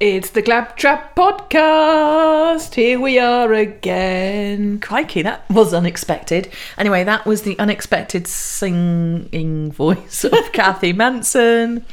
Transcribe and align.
It's 0.00 0.30
the 0.30 0.42
Claptrap 0.42 1.16
Podcast. 1.16 2.72
Here 2.74 3.00
we 3.00 3.18
are 3.18 3.52
again. 3.52 4.78
Crikey, 4.78 5.22
that 5.22 5.50
was 5.50 5.74
unexpected. 5.74 6.48
Anyway, 6.76 7.02
that 7.02 7.26
was 7.26 7.42
the 7.42 7.58
unexpected 7.58 8.28
singing 8.28 9.72
voice 9.72 10.22
of 10.22 10.32
Kathy 10.52 10.92
Manson. 10.92 11.84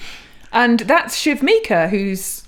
And 0.51 0.81
that's 0.81 1.17
Shiv 1.17 1.41
Mika, 1.41 1.89
whose 1.89 2.43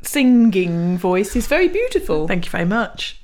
singing 0.00 0.96
voice 0.96 1.36
is 1.36 1.48
very 1.48 1.68
beautiful. 1.68 2.26
Thank 2.26 2.46
you 2.46 2.50
very 2.50 2.64
much. 2.64 3.20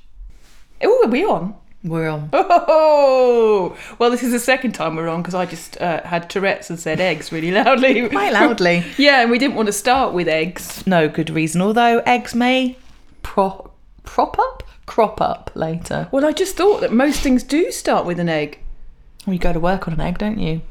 Oh, 0.83 1.01
are 1.03 1.09
we 1.09 1.25
on? 1.25 1.55
We're 1.83 2.09
on. 2.09 2.29
Oh, 2.31 3.75
well, 3.97 4.11
this 4.11 4.21
is 4.21 4.31
the 4.31 4.39
second 4.39 4.73
time 4.73 4.95
we're 4.95 5.07
on 5.07 5.21
because 5.21 5.33
I 5.33 5.45
just 5.47 5.81
uh, 5.81 6.03
had 6.03 6.29
Tourette's 6.29 6.69
and 6.69 6.79
said 6.79 6.99
eggs 6.99 7.31
really 7.31 7.51
loudly. 7.63 8.07
Quite 8.07 8.33
loudly. 8.33 8.83
yeah, 8.97 9.21
and 9.21 9.31
we 9.31 9.39
didn't 9.39 9.55
want 9.55 9.65
to 9.67 9.73
start 9.73 10.13
with 10.13 10.27
eggs. 10.27 10.85
No 10.85 11.09
good 11.09 11.29
reason, 11.31 11.61
although 11.61 11.99
eggs 12.05 12.35
may 12.35 12.77
pro- 13.23 13.71
prop 14.03 14.37
up, 14.37 14.63
crop 14.85 15.19
up 15.21 15.49
later. 15.55 16.07
Well, 16.11 16.23
I 16.25 16.33
just 16.33 16.55
thought 16.55 16.81
that 16.81 16.93
most 16.93 17.21
things 17.21 17.41
do 17.41 17.71
start 17.71 18.05
with 18.05 18.19
an 18.19 18.29
egg. 18.29 18.59
Well, 19.25 19.33
you 19.33 19.39
go 19.39 19.53
to 19.53 19.59
work 19.59 19.87
on 19.87 19.95
an 19.95 20.01
egg, 20.01 20.19
don't 20.19 20.39
you? 20.39 20.61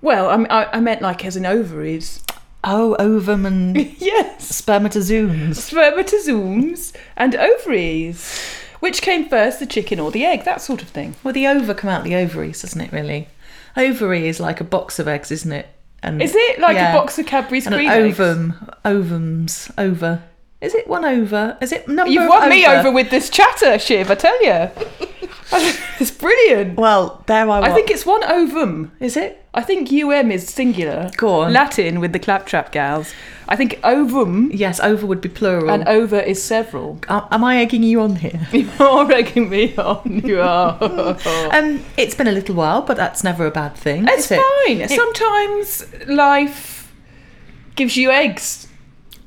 Well, 0.00 0.28
I, 0.30 0.44
I, 0.44 0.76
I 0.76 0.80
meant 0.80 1.02
like 1.02 1.24
as 1.24 1.36
in 1.36 1.44
ovaries. 1.44 2.22
Oh, 2.62 2.94
ovum 2.98 3.46
and 3.46 3.76
yes. 3.98 4.62
spermatozoons. 4.62 5.56
Spermatozoons 5.56 6.92
and 7.16 7.34
ovaries. 7.34 8.59
Which 8.80 9.02
came 9.02 9.28
first, 9.28 9.60
the 9.60 9.66
chicken 9.66 10.00
or 10.00 10.10
the 10.10 10.24
egg? 10.24 10.44
That 10.44 10.60
sort 10.60 10.82
of 10.82 10.88
thing. 10.88 11.14
Well, 11.22 11.32
the 11.34 11.46
ova 11.46 11.74
come 11.74 11.90
out 11.90 12.02
the 12.04 12.14
ovaries, 12.16 12.62
doesn't 12.62 12.80
it? 12.80 12.92
Really, 12.92 13.28
ovary 13.76 14.26
is 14.28 14.40
like 14.40 14.60
a 14.60 14.64
box 14.64 14.98
of 14.98 15.06
eggs, 15.06 15.30
isn't 15.30 15.52
it? 15.52 15.68
And 16.02 16.22
Is 16.22 16.34
it 16.34 16.58
like 16.60 16.74
Yeah. 16.76 16.92
a 16.92 16.94
box 16.96 17.18
of 17.18 17.26
Cadbury's 17.26 17.66
and 17.66 17.74
an 17.74 17.80
cream 17.80 17.90
eggs? 17.90 18.18
ovum, 18.18 18.70
ovums, 18.86 19.70
over. 19.76 20.22
Is 20.62 20.74
it 20.74 20.88
one 20.88 21.04
over? 21.04 21.56
Is 21.60 21.72
it 21.72 21.88
number? 21.88 22.10
You've 22.10 22.28
won 22.28 22.48
me 22.48 22.66
over 22.66 22.90
with 22.90 23.10
this 23.10 23.28
chatter, 23.30 23.78
Shiv. 23.78 24.10
I 24.10 24.14
tell 24.14 24.42
you, 24.44 24.70
it's 26.00 26.10
brilliant. 26.10 26.76
Well, 26.78 27.22
there 27.26 27.42
I 27.50 27.60
was. 27.60 27.68
I 27.68 27.72
think 27.74 27.90
it's 27.90 28.06
one 28.06 28.22
ovum. 28.24 28.92
is 29.00 29.16
it? 29.16 29.36
I 29.52 29.62
think 29.62 29.90
um 29.90 30.30
is 30.30 30.48
singular. 30.48 31.10
Go 31.16 31.40
on. 31.40 31.52
Latin 31.52 31.98
with 32.00 32.12
the 32.12 32.18
claptrap 32.20 32.70
gals. 32.70 33.12
I 33.48 33.56
think 33.56 33.80
ovum 33.82 34.50
Yes, 34.54 34.78
over 34.78 35.04
would 35.06 35.20
be 35.20 35.28
plural. 35.28 35.68
and 35.70 35.86
over 35.88 36.20
is 36.20 36.40
several. 36.42 37.00
Am- 37.08 37.24
Am 37.32 37.42
I 37.42 37.56
egging 37.58 37.82
you 37.82 38.00
on 38.00 38.14
here? 38.16 38.46
You're 38.52 39.10
egging 39.12 39.50
me 39.50 39.74
on. 39.76 40.22
You 40.24 40.40
are. 40.40 40.78
Um, 41.52 41.84
it's 41.96 42.14
been 42.14 42.28
a 42.28 42.32
little 42.32 42.54
while, 42.54 42.82
but 42.82 42.96
that's 42.96 43.24
never 43.24 43.44
a 43.46 43.50
bad 43.50 43.74
thing. 43.74 44.06
It's 44.08 44.30
is 44.30 44.38
it? 44.38 44.40
fine. 44.66 44.88
Sometimes 44.88 45.84
life 46.06 46.92
gives 47.74 47.96
you 47.96 48.10
eggs. 48.12 48.68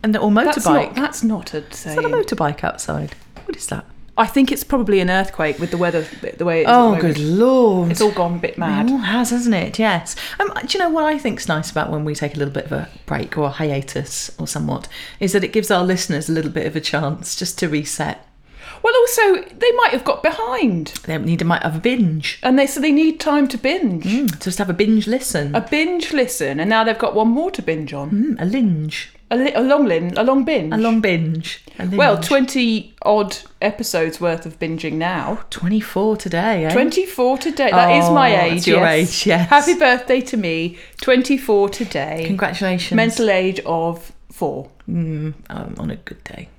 And 0.04 0.16
or 0.18 0.32
That's 0.34 0.66
not, 0.66 0.92
motorbike. 0.92 0.96
that's 0.96 1.24
not 1.24 1.54
a 1.54 1.58
Is 1.68 1.84
that 1.84 1.98
a 1.98 2.10
motorbike 2.10 2.64
outside? 2.64 3.16
What 3.46 3.56
is 3.58 3.68
that? 3.68 3.86
I 4.16 4.28
think 4.28 4.52
it's 4.52 4.64
probably 4.64 5.00
an 5.00 5.10
earthquake 5.10 5.58
with 5.58 5.72
the 5.72 5.78
weather 5.78 6.04
the 6.38 6.46
way 6.46 6.60
it 6.60 6.64
is. 6.64 6.68
Oh, 6.70 6.96
good 7.02 7.18
lord! 7.18 7.90
It's 7.92 8.00
all 8.02 8.12
gone 8.12 8.36
a 8.36 8.40
bit 8.40 8.52
It 8.52 8.58
mad. 8.60 8.92
all 8.92 8.98
has, 9.00 9.32
hasn't 9.32 9.56
it? 9.56 9.80
Yes. 9.80 10.16
Um, 10.40 10.52
do 10.68 10.78
you 10.78 10.84
know 10.84 10.90
what 10.92 11.04
I 11.06 11.18
think's 11.18 11.48
nice 11.48 11.72
about 11.72 11.90
when 11.90 12.06
we 12.06 12.14
take 12.14 12.36
a 12.36 12.38
little 12.38 12.54
bit 12.54 12.66
of 12.66 12.72
a 12.74 12.90
break 13.08 13.38
or 13.38 13.46
a 13.46 13.50
hiatus 13.50 14.30
or 14.40 14.48
somewhat 14.48 14.88
is 15.20 15.32
that 15.34 15.44
it 15.44 15.52
gives 15.52 15.72
our 15.72 15.84
listeners 15.84 16.30
a 16.30 16.32
little 16.32 16.52
bit 16.52 16.68
of 16.68 16.76
a 16.76 16.82
chance 16.82 17.36
just 17.36 17.58
to 17.60 17.68
reset. 17.70 18.24
Well, 18.84 18.94
also 18.96 19.36
they 19.58 19.72
might 19.72 19.92
have 19.94 20.04
got 20.04 20.22
behind, 20.22 20.88
They 21.06 21.18
need 21.18 21.40
to 21.40 21.46
might 21.46 21.64
have 21.64 21.78
a 21.78 21.80
binge, 21.80 22.38
and 22.44 22.60
they 22.60 22.68
so 22.68 22.80
they 22.82 22.92
need 22.92 23.20
time 23.20 23.48
to 23.48 23.58
binge. 23.58 24.04
Mm, 24.06 24.44
just 24.44 24.60
have 24.60 24.70
a 24.70 24.74
binge 24.74 25.08
listen, 25.08 25.56
A 25.56 25.62
binge 25.62 26.14
listen, 26.14 26.60
and 26.60 26.70
now 26.70 26.84
they've 26.84 27.00
got 27.00 27.16
one 27.16 27.30
more 27.30 27.50
to 27.52 27.62
binge 27.64 27.94
on. 27.94 28.12
Mm, 28.12 28.42
a 28.42 28.46
linge, 28.46 29.12
A, 29.34 29.36
li- 29.36 29.54
a 29.54 29.62
long 29.62 29.86
lin, 29.86 30.14
a 30.16 30.24
long 30.24 30.44
binge. 30.46 30.74
a 30.74 30.78
long 30.78 31.02
binge. 31.02 31.64
A 31.80 31.88
well, 31.88 32.18
twenty 32.22 32.94
odd 33.02 33.36
episodes 33.62 34.22
worth 34.22 34.46
of 34.46 34.60
binging 34.60 34.94
now. 34.94 35.40
twenty-four 35.50 36.18
today. 36.18 36.66
Eh? 36.66 36.72
Twenty-four 36.72 37.40
today. 37.40 37.72
That 37.72 37.98
is 37.98 38.06
Oh, 38.06 38.14
my 38.14 38.30
that's 38.30 38.52
age. 38.54 38.68
your 38.68 38.82
yes. 38.82 38.94
age, 39.22 39.28
yes. 39.28 39.50
Happy 39.50 39.74
birthday 39.80 40.22
to 40.22 40.38
me. 40.38 40.78
Twenty-four 41.02 41.70
today. 41.70 42.26
Congratulations. 42.28 42.96
Mental 42.96 43.30
age 43.32 43.60
of 43.66 44.12
four, 44.32 44.70
Mm, 44.88 45.34
um, 45.50 45.76
on 45.80 45.90
a 45.90 45.96
good 45.96 46.24
day. 46.26 46.50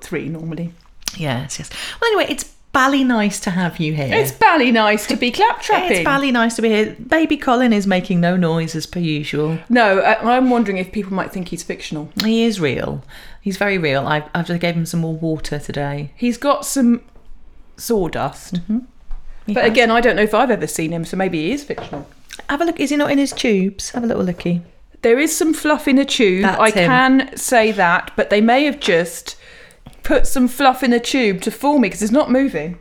three 0.00 0.28
normally. 0.30 0.72
Yes, 1.18 1.58
yes. 1.58 1.70
Well, 2.00 2.08
anyway, 2.10 2.32
it's 2.32 2.53
bally 2.74 3.02
nice 3.04 3.40
to 3.40 3.50
have 3.50 3.78
you 3.78 3.94
here. 3.94 4.12
It's 4.12 4.32
bally 4.32 4.70
nice 4.70 5.06
to 5.06 5.16
be 5.16 5.32
claptrapping. 5.32 5.90
It's 5.90 6.04
bally 6.04 6.30
nice 6.30 6.56
to 6.56 6.62
be 6.62 6.68
here. 6.68 6.94
Baby 7.08 7.38
Colin 7.38 7.72
is 7.72 7.86
making 7.86 8.20
no 8.20 8.36
noise 8.36 8.74
as 8.74 8.84
per 8.86 9.00
usual. 9.00 9.58
No, 9.70 10.00
I, 10.00 10.36
I'm 10.36 10.50
wondering 10.50 10.76
if 10.76 10.92
people 10.92 11.14
might 11.14 11.32
think 11.32 11.48
he's 11.48 11.62
fictional. 11.62 12.10
He 12.22 12.44
is 12.44 12.60
real. 12.60 13.02
He's 13.40 13.56
very 13.56 13.78
real. 13.78 14.06
I, 14.06 14.28
I 14.34 14.42
just 14.42 14.60
gave 14.60 14.74
him 14.74 14.84
some 14.84 15.00
more 15.00 15.14
water 15.14 15.58
today. 15.58 16.10
He's 16.16 16.36
got 16.36 16.66
some 16.66 17.02
sawdust. 17.76 18.54
Mm-hmm. 18.54 18.78
He 19.46 19.54
But 19.54 19.64
has. 19.64 19.70
again, 19.72 19.90
I 19.90 20.00
don't 20.00 20.16
know 20.16 20.22
if 20.22 20.34
I've 20.34 20.50
ever 20.50 20.66
seen 20.66 20.92
him, 20.92 21.04
so 21.04 21.16
maybe 21.16 21.40
he 21.42 21.52
is 21.52 21.64
fictional. 21.64 22.06
have 22.48 22.60
a 22.60 22.64
look. 22.64 22.80
Is 22.80 22.90
he 22.90 22.96
not 22.96 23.10
in 23.10 23.18
his 23.18 23.32
tubes? 23.32 23.90
Have 23.90 24.04
a 24.04 24.06
little 24.06 24.24
looky. 24.24 24.62
There 25.02 25.18
is 25.18 25.36
some 25.36 25.52
fluff 25.52 25.86
in 25.86 25.98
a 25.98 26.04
tube. 26.04 26.42
That's 26.42 26.60
I 26.60 26.68
him. 26.70 26.74
can 27.28 27.36
say 27.36 27.72
that, 27.72 28.12
but 28.16 28.30
they 28.30 28.40
may 28.40 28.64
have 28.64 28.80
just 28.80 29.36
put 30.04 30.26
some 30.26 30.46
fluff 30.48 30.82
in 30.82 30.92
a 30.92 31.00
tube 31.00 31.40
to 31.42 31.50
fool 31.50 31.78
me 31.78 31.88
because 31.88 32.02
it's 32.02 32.12
not 32.12 32.30
moving. 32.30 32.78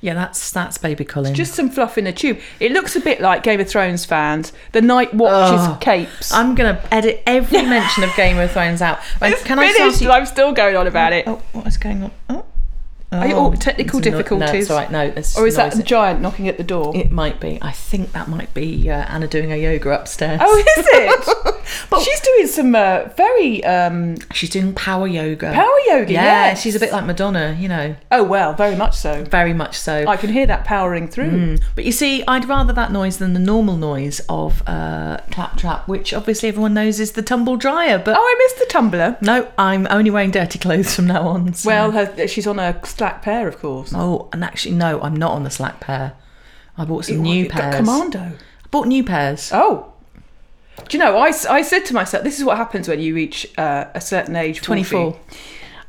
Yeah, 0.00 0.14
that's 0.14 0.50
that's 0.52 0.78
Baby 0.78 1.04
Colin. 1.04 1.34
Just 1.34 1.54
some 1.54 1.68
fluff 1.70 1.98
in 1.98 2.06
a 2.06 2.12
tube. 2.12 2.38
It 2.60 2.72
looks 2.72 2.96
a 2.96 3.00
bit 3.00 3.20
like 3.20 3.42
Game 3.42 3.60
of 3.60 3.68
Thrones 3.68 4.04
fans. 4.06 4.52
The 4.72 4.80
Night 4.80 5.12
Watch's 5.14 5.66
Oh. 5.66 5.78
capes. 5.80 6.32
I'm 6.32 6.54
gonna 6.54 6.82
edit 6.90 7.22
every 7.26 7.62
mention 7.62 8.02
of 8.04 8.14
Game 8.16 8.38
of 8.38 8.50
Thrones 8.50 8.80
out. 8.82 8.98
It's 9.22 9.42
can 9.44 9.58
I 9.58 9.70
finished. 9.72 9.96
start 9.98 10.00
you? 10.00 10.10
I'm 10.10 10.26
still 10.26 10.52
going 10.52 10.76
on 10.76 10.86
about 10.86 11.12
it. 11.12 11.24
Oh, 11.28 11.42
what 11.52 11.66
is 11.66 11.76
going 11.76 12.02
on? 12.04 12.10
Oh, 12.30 12.44
Are 13.12 13.26
you- 13.26 13.34
oh, 13.34 13.52
technical 13.54 13.98
it's 13.98 14.04
difficulties? 14.08 14.50
No, 14.52 14.58
it's 14.58 14.70
right. 14.70 14.90
No, 14.90 15.00
it's 15.02 15.36
or 15.36 15.46
is 15.46 15.56
that 15.56 15.72
the 15.74 15.82
giant 15.82 16.20
knocking 16.22 16.48
at 16.48 16.56
the 16.56 16.64
door? 16.64 16.96
It 16.96 17.10
might 17.12 17.38
be. 17.38 17.58
I 17.60 17.72
think 17.72 18.12
that 18.12 18.28
might 18.28 18.54
be 18.54 18.88
uh, 18.88 18.94
Anna 18.94 19.26
doing 19.26 19.52
a 19.52 19.56
yoga 19.56 19.90
upstairs. 19.90 20.40
Oh, 20.42 20.56
is 20.56 20.64
it? 20.92 21.56
but 21.90 22.00
she's 22.02 22.20
doing 22.20 22.46
some 22.46 22.74
uh, 22.74 23.04
very 23.16 23.62
um, 23.64 24.16
she's 24.32 24.50
doing 24.50 24.72
power 24.74 25.06
yoga. 25.06 25.52
power 25.52 25.78
yoga. 25.86 26.12
Yeah, 26.12 26.22
yes. 26.48 26.60
she's 26.62 26.74
a 26.74 26.80
bit 26.80 26.92
like 26.92 27.04
Madonna, 27.06 27.56
you 27.58 27.68
know, 27.68 27.96
Oh 28.10 28.22
well, 28.24 28.54
very 28.54 28.76
much 28.76 28.96
so. 28.96 29.24
very 29.24 29.52
much 29.52 29.78
so. 29.78 30.04
I 30.06 30.16
can 30.16 30.30
hear 30.32 30.46
that 30.46 30.64
powering 30.64 31.08
through. 31.08 31.30
Mm. 31.30 31.62
But 31.74 31.84
you 31.84 31.92
see, 31.92 32.22
I'd 32.28 32.46
rather 32.48 32.72
that 32.72 32.92
noise 32.92 33.18
than 33.18 33.32
the 33.32 33.40
normal 33.40 33.76
noise 33.76 34.20
of 34.28 34.62
uh, 34.66 35.18
claptrap, 35.30 35.88
which 35.88 36.12
obviously 36.12 36.48
everyone 36.48 36.74
knows 36.74 37.00
is 37.00 37.12
the 37.12 37.22
tumble 37.22 37.56
dryer. 37.56 37.98
But 37.98 38.16
Oh, 38.16 38.20
I 38.20 38.34
missed 38.38 38.58
the 38.58 38.66
tumbler. 38.72 39.16
no, 39.20 39.50
I'm 39.58 39.86
only 39.90 40.10
wearing 40.10 40.30
dirty 40.30 40.58
clothes 40.58 40.94
from 40.94 41.06
now 41.06 41.22
on. 41.22 41.54
so- 41.54 41.66
Well, 41.68 41.90
her, 41.92 42.26
she's 42.28 42.46
on 42.46 42.58
a 42.58 42.78
slack 42.86 43.22
pair, 43.22 43.46
of 43.48 43.58
course. 43.58 43.92
oh, 43.94 44.28
and 44.32 44.42
actually, 44.44 44.74
no, 44.74 45.00
I'm 45.00 45.16
not 45.16 45.32
on 45.32 45.44
the 45.44 45.50
slack 45.50 45.80
pair. 45.80 46.12
I 46.78 46.84
bought 46.84 47.04
some 47.04 47.16
Ew, 47.16 47.22
new 47.22 47.48
got 47.48 47.52
pairs. 47.60 47.76
Commando. 47.76 48.18
I 48.20 48.68
bought 48.70 48.86
new 48.86 49.04
pairs. 49.04 49.50
Oh. 49.52 49.89
Do 50.88 50.96
you 50.96 51.02
know, 51.02 51.16
I, 51.18 51.32
I 51.48 51.62
said 51.62 51.84
to 51.86 51.94
myself, 51.94 52.24
this 52.24 52.38
is 52.38 52.44
what 52.44 52.56
happens 52.56 52.88
when 52.88 53.00
you 53.00 53.14
reach 53.14 53.46
uh, 53.58 53.86
a 53.94 54.00
certain 54.00 54.36
age 54.36 54.60
40. 54.60 54.84
24. 54.84 55.20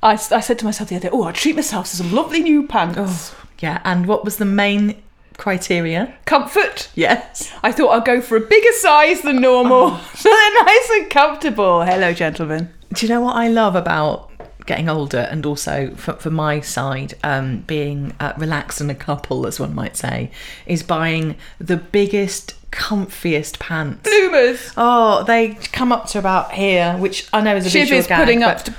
I 0.04 0.16
said 0.16 0.58
to 0.60 0.66
myself 0.66 0.90
the 0.90 0.96
other 0.96 1.10
day, 1.10 1.14
oh, 1.14 1.24
I'll 1.24 1.34
treat 1.34 1.56
myself 1.56 1.90
to 1.92 1.98
some 1.98 2.12
lovely 2.12 2.42
new 2.42 2.68
pants. 2.68 2.98
Oh, 2.98 3.46
yeah. 3.60 3.82
And 3.84 4.08
what 4.08 4.26
was 4.26 4.38
the 4.38 4.46
main 4.46 5.02
criteria? 5.38 6.16
Comfort. 6.26 6.90
Yes. 6.96 7.54
I 7.62 7.72
thought 7.72 7.90
I'll 7.90 8.02
go 8.02 8.20
for 8.20 8.36
a 8.36 8.42
bigger 8.42 8.72
size 8.74 9.22
than 9.22 9.42
normal. 9.42 9.92
Oh. 9.92 10.12
so 10.16 10.30
they're 10.30 10.66
nice 10.66 10.90
and 10.92 11.10
comfortable. 11.10 11.84
Hello, 11.84 12.14
gentlemen. 12.14 12.74
Do 12.94 13.06
you 13.06 13.14
know 13.14 13.22
what 13.22 13.36
I 13.36 13.48
love 13.48 13.76
about 13.76 14.32
getting 14.66 14.90
older 14.90 15.28
and 15.32 15.46
also 15.46 15.94
for, 15.96 16.14
for 16.14 16.30
my 16.30 16.62
side 16.62 17.14
um, 17.24 17.60
being 17.62 18.16
uh, 18.20 18.34
relaxed 18.38 18.82
and 18.82 18.92
a 18.92 18.96
couple 18.96 19.48
as 19.48 19.60
one 19.60 19.74
might 19.74 19.96
say 19.96 20.32
is 20.66 20.84
buying 20.84 21.36
the 21.60 21.78
biggest 21.78 22.56
comfiest 22.72 23.60
pants 23.60 24.02
Bloomers. 24.04 24.72
oh 24.78 25.24
they 25.24 25.56
come 25.72 25.92
up 25.92 26.08
to 26.08 26.20
about 26.20 26.52
here 26.54 26.96
which 26.98 27.28
i 27.34 27.42
know 27.42 27.56
is 27.56 27.66
a 27.66 27.70
Shiv 27.70 27.82
visual 27.84 28.00
is 28.00 28.08
gag, 28.08 28.20
putting 28.20 28.44
up 28.44 28.64
to, 28.64 28.72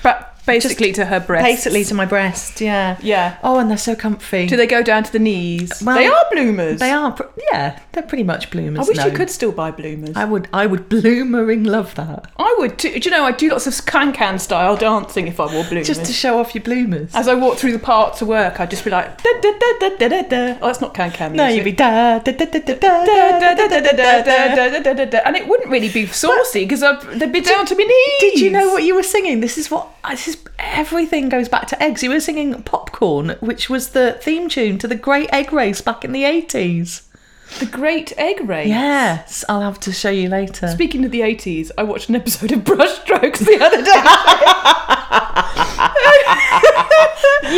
ba- 0.47 0.53
basically 0.53 0.93
to 0.93 1.05
her 1.07 1.21
breast. 1.21 1.45
basically 1.45 1.85
to 1.85 1.95
my 1.95 2.05
breast 2.07 2.61
yeah 2.61 2.97
Yeah. 3.03 3.37
oh 3.43 3.59
and 3.59 3.71
they're 3.71 3.79
so 3.79 3.95
comfy 3.95 4.47
Do 4.47 4.57
they 4.57 4.67
go 4.67 4.83
down 4.83 5.05
to 5.05 5.13
the 5.13 5.19
knees? 5.19 5.83
Well, 5.85 5.97
they 5.97 6.07
are 6.07 6.25
bloomers. 6.33 6.79
they 6.81 6.91
are 6.91 7.13
pr- 7.13 7.23
yeah 7.53 7.81
they're 7.93 8.03
pretty 8.03 8.25
much 8.25 8.51
bloomers 8.51 8.87
I 8.87 8.89
wish 8.89 8.97
no. 8.99 9.07
you 9.07 9.13
could 9.13 9.31
still 9.31 9.53
buy 9.53 9.71
bloomers. 9.71 10.17
i 10.17 10.25
would 10.25 10.49
i 10.53 10.67
would 10.67 10.89
bloomering 10.89 11.67
love 11.67 11.95
that 11.97 12.31
I 12.39 12.55
would 12.59 12.79
too. 12.79 12.99
Do 12.99 13.09
you 13.09 13.11
know, 13.11 13.25
I 13.25 13.33
do 13.33 13.49
lots 13.51 13.67
of 13.67 13.87
can-can 13.87 14.39
style 14.39 14.77
dancing 14.77 15.27
if 15.29 15.39
I 15.41 15.47
wore 15.53 15.65
bloomers. 15.65 15.87
just 15.87 16.05
to 16.07 16.13
show 16.13 16.39
off 16.41 16.55
your 16.55 16.65
bloomers 16.65 17.15
As 17.15 17.29
I 17.29 17.35
walk 17.35 17.57
through 17.59 17.73
the 17.73 17.79
park 17.79 18.17
to 18.17 18.27
work, 18.27 18.59
I'd 18.61 18.71
just 18.71 18.85
be 18.85 18.91
like, 18.91 19.23
da, 19.23 19.31
da, 19.41 19.53
da, 19.59 19.71
da, 19.81 19.89
da, 19.97 20.09
da, 20.09 20.23
da. 20.23 20.59
oh, 20.61 20.67
that's 20.67 20.81
not 20.81 20.93
can-can 20.95 21.33
no 21.35 21.45
music. 21.45 21.57
you'd 21.59 21.65
be 21.65 21.73
da 21.73 22.19
da 22.19 22.33
da 22.33 22.45
da 22.45 22.59
da 22.59 22.75
Da, 22.75 23.05
da, 23.05 23.39
da 23.41 23.55
da, 23.55 23.69
da, 23.69 23.81
da, 23.81 24.23
da, 24.23 24.55
da, 24.55 24.69
da, 24.69 24.81
da, 24.81 24.93
da, 24.95 25.05
da. 25.05 25.19
And 25.25 25.37
it 25.37 25.47
wouldn't 25.47 25.71
really 25.71 25.89
be 25.89 26.07
saucy 26.07 26.65
because 26.65 26.81
they'd 27.19 27.33
be 27.33 27.41
down 27.41 27.65
to 27.67 27.75
my 27.77 27.85
knees. 27.85 28.21
Did 28.21 28.41
you 28.41 28.51
know 28.51 28.73
what 28.73 28.83
you 28.85 28.95
were 28.95 29.03
singing? 29.03 29.41
This 29.41 29.57
is 29.59 29.71
what 29.71 29.89
this 30.11 30.29
is 30.29 30.32
everything 30.59 31.29
goes 31.29 31.49
back 31.49 31.67
to 31.69 31.83
eggs. 31.83 32.03
You 32.03 32.11
were 32.11 32.21
singing 32.21 32.63
Popcorn, 32.63 33.37
which 33.41 33.69
was 33.71 33.91
the 33.91 34.19
theme 34.21 34.49
tune 34.49 34.79
to 34.79 34.89
the 34.89 34.95
Great 34.95 35.29
Egg 35.33 35.53
Race 35.53 35.81
back 35.81 36.05
in 36.05 36.13
the 36.13 36.23
80s. 36.25 37.03
The 37.59 37.67
Great 37.67 38.13
Egg 38.17 38.49
Race? 38.49 38.69
Yes, 38.69 39.45
I'll 39.49 39.61
have 39.61 39.79
to 39.81 39.93
show 39.93 40.11
you 40.11 40.29
later. 40.29 40.69
Speaking 40.69 41.05
of 41.05 41.11
the 41.11 41.21
80s, 41.21 41.71
I 41.77 41.83
watched 41.83 42.09
an 42.09 42.17
episode 42.17 42.53
of 42.53 42.61
Brushstrokes 42.61 43.39
the 43.41 43.59
other 43.63 43.83
day. 43.83 43.93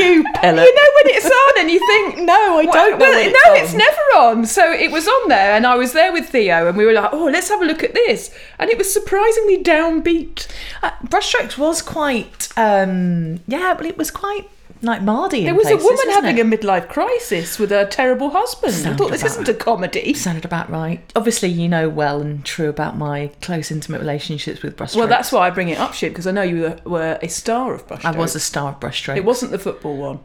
Ella. 0.44 0.62
You 0.62 0.74
know 0.74 0.90
when 0.96 1.14
it's 1.16 1.26
on, 1.26 1.60
and 1.60 1.70
you 1.70 1.86
think, 1.86 2.18
No, 2.26 2.58
I 2.58 2.66
don't 2.66 2.98
know 2.98 3.06
well, 3.06 3.18
it's 3.18 3.44
no, 3.44 3.52
on. 3.52 3.56
it's 3.58 3.74
never 3.74 4.00
on. 4.16 4.46
So 4.46 4.72
it 4.72 4.90
was 4.90 5.08
on 5.08 5.28
there, 5.28 5.54
and 5.54 5.66
I 5.66 5.74
was 5.76 5.92
there 5.92 6.12
with 6.12 6.28
Theo, 6.28 6.68
and 6.68 6.76
we 6.76 6.84
were 6.84 6.92
like, 6.92 7.12
"Oh, 7.12 7.24
let's 7.24 7.48
have 7.48 7.62
a 7.62 7.64
look 7.64 7.82
at 7.82 7.94
this," 7.94 8.34
and 8.58 8.70
it 8.70 8.78
was 8.78 8.92
surprisingly 8.92 9.62
downbeat. 9.62 10.46
Uh, 10.82 10.90
Brushstrokes 11.04 11.58
was 11.58 11.82
quite, 11.82 12.48
um, 12.56 13.40
yeah, 13.46 13.74
but 13.74 13.86
it 13.86 13.96
was 13.96 14.10
quite 14.10 14.48
like 14.84 15.02
Mardy. 15.02 15.44
There 15.44 15.54
was 15.54 15.66
places, 15.66 15.82
a 15.82 15.86
woman 15.86 16.10
having 16.10 16.38
it? 16.38 16.40
a 16.40 16.44
midlife 16.44 16.88
crisis 16.88 17.58
with 17.58 17.70
her 17.70 17.86
terrible 17.86 18.30
husband. 18.30 18.86
I 18.86 18.94
thought 18.94 19.10
this 19.10 19.24
isn't 19.24 19.48
a 19.48 19.54
comedy. 19.54 20.14
Sounded 20.14 20.44
about 20.44 20.70
right. 20.70 21.00
Obviously, 21.16 21.48
you 21.48 21.68
know 21.68 21.88
well 21.88 22.20
and 22.20 22.44
true 22.44 22.68
about 22.68 22.96
my 22.96 23.28
close, 23.40 23.70
intimate 23.70 24.00
relationships 24.00 24.62
with 24.62 24.76
Brushstrokes. 24.76 24.96
Well, 24.96 25.08
that's 25.08 25.32
why 25.32 25.46
I 25.46 25.50
bring 25.50 25.70
it 25.70 25.78
up, 25.78 25.94
shit, 25.94 26.12
because 26.12 26.26
I 26.26 26.30
know 26.32 26.42
you 26.42 26.62
were, 26.62 26.78
were 26.84 27.18
a 27.22 27.28
star 27.28 27.74
of 27.74 27.86
brushstrokes. 27.86 28.04
I 28.04 28.18
was 28.18 28.34
a 28.34 28.40
star 28.40 28.72
of 28.72 28.80
Brushstrokes. 28.80 29.16
It 29.16 29.24
wasn't 29.24 29.52
the 29.52 29.58
football 29.58 29.96
one. 29.96 30.20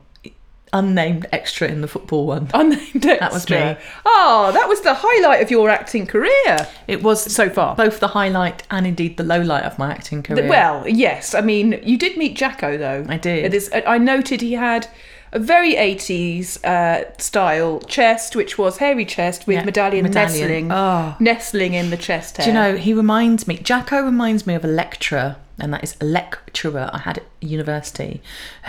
Unnamed 0.74 1.25
extra 1.31 1.68
in 1.68 1.81
the 1.81 1.88
football 1.88 2.27
one. 2.27 2.50
Unnamed 2.54 3.06
extra. 3.06 3.30
was 3.31 3.50
me. 3.50 3.75
Oh, 4.06 4.51
that 4.54 4.68
was 4.69 4.81
the 4.81 4.94
highlight 4.94 5.42
of 5.42 5.50
your 5.51 5.69
acting 5.69 6.06
career 6.06 6.68
It 6.88 7.01
was 7.04 7.24
so 7.33 7.50
far. 7.50 7.75
both 7.75 8.00
the 8.00 8.10
highlight 8.10 8.63
and 8.69 8.86
indeed 8.88 9.18
the 9.18 9.24
low 9.24 9.42
light 9.42 9.63
of 9.63 9.77
my 9.80 9.92
acting 9.92 10.21
career. 10.24 10.48
Well, 10.48 10.88
yes. 10.88 11.33
I 11.33 11.42
mean, 11.42 11.80
you 11.83 11.98
did 11.98 12.18
meet 12.18 12.36
Jacko, 12.36 12.77
though. 12.77 13.06
I 13.10 13.18
did. 13.18 13.45
It 13.45 13.54
is. 13.54 13.69
Uh, 13.74 13.81
I 13.88 13.98
noted 13.98 14.42
he 14.42 14.54
had 14.54 14.88
a 15.31 15.38
very 15.39 15.75
80s 15.75 16.63
uh, 16.66 17.15
style 17.18 17.80
chest, 17.81 18.36
which 18.36 18.57
was 18.57 18.77
hairy 18.77 19.06
chest 19.06 19.45
with 19.45 19.57
Yeah, 19.57 19.63
medallion, 19.65 20.04
medallion. 20.04 20.39
nestling, 20.68 20.72
Oh. 20.72 21.15
nestling 21.19 21.74
in 21.75 21.92
the 21.92 21.98
chest 21.98 22.38
hair. 22.38 22.45
Do 22.45 22.50
you 22.51 22.56
know, 22.56 22.75
he 22.77 22.94
reminds 22.94 23.48
me, 23.48 23.57
Jacko 23.57 24.01
reminds 24.01 24.48
me 24.48 24.56
of 24.56 24.63
a 24.65 24.68
lecturer, 24.68 25.36
and 25.61 25.73
that 25.73 25.83
is 25.83 25.95
a 26.01 26.06
lecturer 26.06 26.89
I 26.94 27.00
had 27.00 27.19
at 27.19 27.25
university 27.41 28.21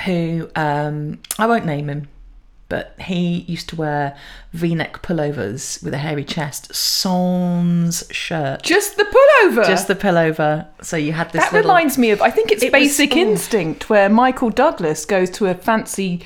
who, 0.05 0.49
um, 0.57 1.21
I 1.39 1.47
won't 1.47 1.67
name 1.67 1.89
him, 1.89 2.09
but 2.71 2.95
he 3.01 3.41
used 3.49 3.69
to 3.71 3.77
wear 3.77 4.17
v 4.53 4.75
neck 4.75 5.03
pullovers 5.03 5.83
with 5.83 5.93
a 5.93 5.99
hairy 5.99 6.25
chest, 6.25 6.75
sans 6.75 8.05
shirt. 8.11 8.63
Just 8.63 8.97
the 8.97 9.05
pullover. 9.05 9.67
Just 9.67 9.89
the 9.89 9.97
pullover. 9.97 10.67
So 10.81 10.97
you 10.97 11.13
had 11.13 11.33
this 11.33 11.43
that 11.43 11.53
little. 11.53 11.69
reminds 11.69 11.99
me 11.99 12.13
of. 12.13 12.23
I 12.23 12.31
think 12.31 12.51
it's 12.53 12.63
It 12.63 12.73
Basic 12.73 13.13
oh. 13.15 13.19
Instinct, 13.19 13.91
where 13.91 14.09
Michael 14.09 14.49
Douglas 14.51 15.05
goes 15.05 15.29
to 15.33 15.49
a 15.49 15.55
fancy. 15.55 16.23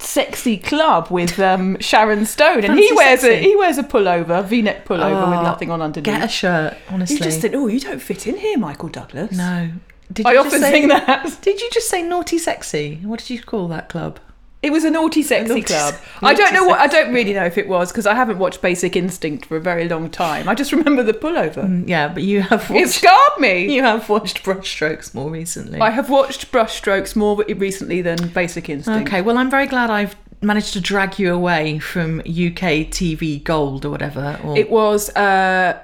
Sexy 0.00 0.58
club 0.58 1.08
with 1.10 1.40
um, 1.40 1.76
Sharon 1.80 2.24
Stone, 2.24 2.62
and 2.62 2.78
he 2.78 2.86
Fancy 2.88 2.94
wears 2.94 3.24
a 3.24 3.36
he 3.42 3.56
wears 3.56 3.78
a 3.78 3.82
pullover, 3.82 4.44
V-neck 4.44 4.84
pullover 4.86 5.28
with 5.28 5.38
Oh, 5.40 5.42
nothing 5.42 5.72
on 5.72 5.82
underneath. 5.82 6.04
Get 6.04 6.22
a 6.22 6.28
shirt, 6.28 6.76
honestly. 6.88 7.16
You 7.16 7.22
just 7.24 7.40
said, 7.40 7.52
"Oh, 7.56 7.66
you 7.66 7.80
don't 7.80 7.98
fit 8.00 8.28
in 8.28 8.36
here, 8.36 8.56
Michael 8.58 8.90
Douglas." 8.90 9.36
No. 9.36 9.72
Did 10.12 10.26
I 10.26 10.32
you 10.32 10.36
just 10.38 10.46
often 10.48 10.60
say- 10.60 10.70
think 10.72 10.88
that. 10.90 11.38
Did 11.42 11.60
you 11.60 11.68
just 11.72 11.88
say 11.88 12.02
naughty 12.02 12.38
sexy? 12.38 13.00
What 13.04 13.20
did 13.20 13.30
you 13.30 13.42
call 13.42 13.68
that 13.68 13.88
club? 13.88 14.18
It 14.60 14.72
was 14.72 14.82
a 14.82 14.90
naughty, 14.90 15.22
sexy 15.22 15.48
Naughty 15.50 15.62
club. 15.62 15.94
se- 15.94 16.00
I 16.20 16.34
don't 16.34 16.52
know 16.52 16.60
naughty 16.62 16.70
what. 16.70 16.80
I 16.80 16.86
don't 16.88 17.14
really 17.14 17.32
know 17.32 17.44
if 17.44 17.56
it 17.58 17.68
was 17.68 17.92
because 17.92 18.06
I 18.06 18.14
haven't 18.14 18.38
watched 18.40 18.60
Basic 18.60 18.96
Instinct 18.96 19.46
for 19.46 19.56
a 19.56 19.60
very 19.60 19.88
long 19.88 20.10
time. 20.10 20.48
I 20.48 20.56
just 20.56 20.72
remember 20.78 21.04
the 21.04 21.12
pullover. 21.12 21.64
Mm, 21.64 21.88
Yeah, 21.88 22.08
but 22.08 22.24
you 22.24 22.42
have 22.42 22.68
It 22.68 22.74
watched, 22.74 22.88
scarred 22.94 23.38
me. 23.38 23.72
you 23.76 23.82
have 23.84 24.08
watched 24.08 24.42
Brushstrokes 24.42 25.14
more 25.14 25.30
recently. 25.30 25.78
I 25.80 25.90
have 25.90 26.10
watched 26.10 26.50
Brushstrokes 26.50 27.14
more 27.14 27.36
recently 27.44 28.02
than 28.02 28.28
Basic 28.30 28.68
Instinct. 28.68 29.08
Okay, 29.08 29.22
well, 29.22 29.38
I'm 29.38 29.48
very 29.48 29.68
glad 29.68 29.90
I've 29.90 30.16
managed 30.42 30.72
to 30.72 30.80
drag 30.80 31.20
you 31.20 31.32
away 31.32 31.78
from 31.78 32.18
UK 32.20 32.90
TV 32.90 33.42
Gold 33.44 33.84
or 33.84 33.90
whatever. 33.90 34.40
Or, 34.42 34.58
It 34.58 34.70
was. 34.70 35.08
uh 35.14 35.78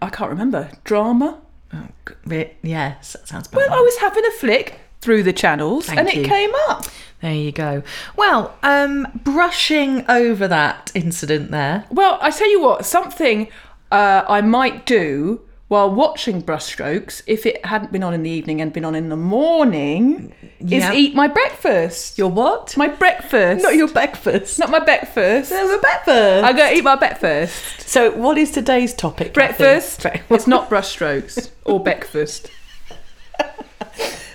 I 0.00 0.10
can't 0.10 0.30
remember 0.30 0.70
drama. 0.84 1.40
Oh, 1.76 2.44
yes, 2.62 3.12
that 3.12 3.28
sounds 3.28 3.50
Well, 3.52 3.72
I 3.72 3.80
was 3.80 3.96
having 3.98 4.24
a 4.24 4.30
flick 4.32 4.80
through 5.00 5.22
the 5.22 5.32
channels, 5.32 5.86
Thank 5.86 6.00
and 6.00 6.08
it 6.08 6.26
came 6.26 6.52
up. 6.68 6.86
There 7.22 7.34
you 7.34 7.52
go. 7.52 7.82
Well, 8.16 8.56
um, 8.62 9.06
brushing 9.24 10.04
over 10.08 10.46
that 10.48 10.92
incident 10.94 11.50
there. 11.50 11.86
Well, 11.90 12.18
I 12.20 12.30
tell 12.30 12.50
you 12.50 12.60
what, 12.60 12.84
something 12.84 13.48
uh, 13.90 14.24
I 14.28 14.40
might 14.42 14.84
do 14.84 15.40
while 15.68 15.90
watching 15.92 16.42
Brushstrokes, 16.42 17.22
if 17.26 17.44
it 17.44 17.64
hadn't 17.66 17.90
been 17.90 18.02
on 18.04 18.14
in 18.14 18.22
the 18.22 18.30
evening 18.30 18.60
and 18.60 18.72
been 18.72 18.84
on 18.84 18.94
in 18.94 19.08
the 19.08 19.16
morning, 19.16 20.32
Yeah. 20.60 20.92
is 20.92 20.96
eat 20.98 21.14
my 21.14 21.26
breakfast. 21.26 22.18
Your 22.18 22.30
what? 22.30 22.76
My 22.76 22.86
breakfast. 22.88 23.62
Not 23.64 23.74
your 23.74 23.88
breakfast. 23.88 24.58
Not 24.60 24.70
my 24.70 24.78
breakfast. 24.78 25.50
Your 25.50 25.78
breakfast. 25.80 26.44
I'm 26.44 26.56
going 26.56 26.72
to 26.72 26.78
eat 26.78 26.84
my 26.84 26.94
breakfast. 26.96 27.80
So, 27.80 28.10
what 28.12 28.38
is 28.38 28.52
today's 28.52 28.94
topic? 28.94 29.34
Breakfast. 29.34 30.06
It's 30.30 30.46
not 30.46 30.70
brushstrokes 30.70 31.50
or 31.64 31.82
breakfast. 31.82 32.50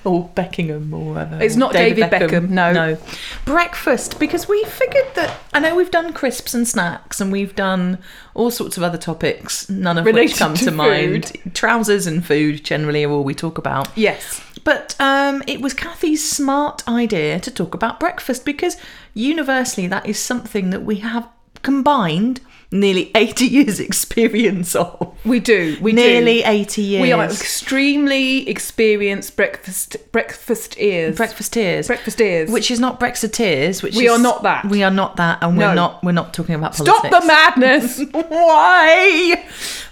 Or 0.03 0.30
Beckingham 0.30 0.94
or 0.94 1.13
whatever. 1.13 1.42
It's 1.42 1.56
not 1.56 1.74
David 1.74 2.09
Beckham, 2.12 2.50
no. 2.50 2.71
No. 2.71 2.98
Breakfast, 3.45 4.19
because 4.19 4.48
we 4.48 4.63
figured 4.65 5.13
that, 5.15 5.38
I 5.53 5.59
know 5.59 5.75
we've 5.75 5.92
done 5.92 6.13
crisps 6.13 6.53
and 6.53 6.68
snacks 6.68 7.21
and 7.21 7.31
we've 7.31 7.56
done 7.56 8.00
all 8.33 8.51
sorts 8.51 8.77
of 8.77 8.83
other 8.83 8.98
topics, 8.98 9.69
none 9.69 9.98
of 9.98 10.06
Related 10.06 10.31
which 10.31 10.38
come 10.38 10.53
to 10.56 10.65
to, 10.65 10.71
mind. 10.71 11.31
Trousers 11.53 12.07
and 12.07 12.25
food 12.25 12.63
generally 12.63 13.03
are 13.03 13.12
all 13.12 13.24
we 13.24 13.36
talk 13.36 13.57
about. 13.57 13.95
Yes. 13.98 14.42
But 14.63 14.95
um, 15.00 15.44
it 15.48 15.62
was 15.62 15.74
Kathy's 15.74 16.27
smart 16.27 16.88
idea 16.88 17.39
to 17.39 17.51
talk 17.51 17.74
about 17.74 18.00
breakfast 18.00 18.45
because 18.45 18.77
universally 19.13 19.88
that 19.88 20.06
is 20.06 20.19
something 20.19 20.69
that 20.69 20.83
we 20.83 20.98
have 20.98 21.27
combined 21.63 22.42
nearly 22.71 23.12
80 23.15 23.45
years 23.45 23.79
experience 23.79 24.75
of. 24.75 25.15
We 25.25 25.39
do. 25.39 25.77
We 25.81 25.91
nearly 25.91 26.38
do. 26.41 26.47
80 26.47 26.81
years. 26.81 27.01
We 27.01 27.12
are 27.12 27.23
extremely 27.23 28.47
experienced 28.50 29.35
breakfast 29.35 29.97
breakfast 30.12 30.75
ears. 30.79 31.18
breakfasteers. 31.18 31.88
breakfast 31.88 32.21
ears. 32.21 32.50
which 32.50 32.71
is 32.71 32.79
not 32.79 33.00
Brexiteers. 33.00 33.83
Which 33.83 33.95
We 33.95 34.06
is, 34.06 34.12
are 34.12 34.19
not 34.19 34.44
that. 34.44 34.65
We 34.65 34.83
are 34.83 34.91
not 34.91 35.18
that, 35.18 35.39
and 35.44 35.57
No. 35.57 35.68
we're 35.69 35.75
not. 35.75 36.03
We're 36.03 36.12
not 36.13 36.33
talking 36.33 36.56
about 36.56 36.75
Stop 36.75 37.01
politics. 37.03 37.19
the 37.21 37.27
madness. 37.27 38.01
Why? 38.12 39.45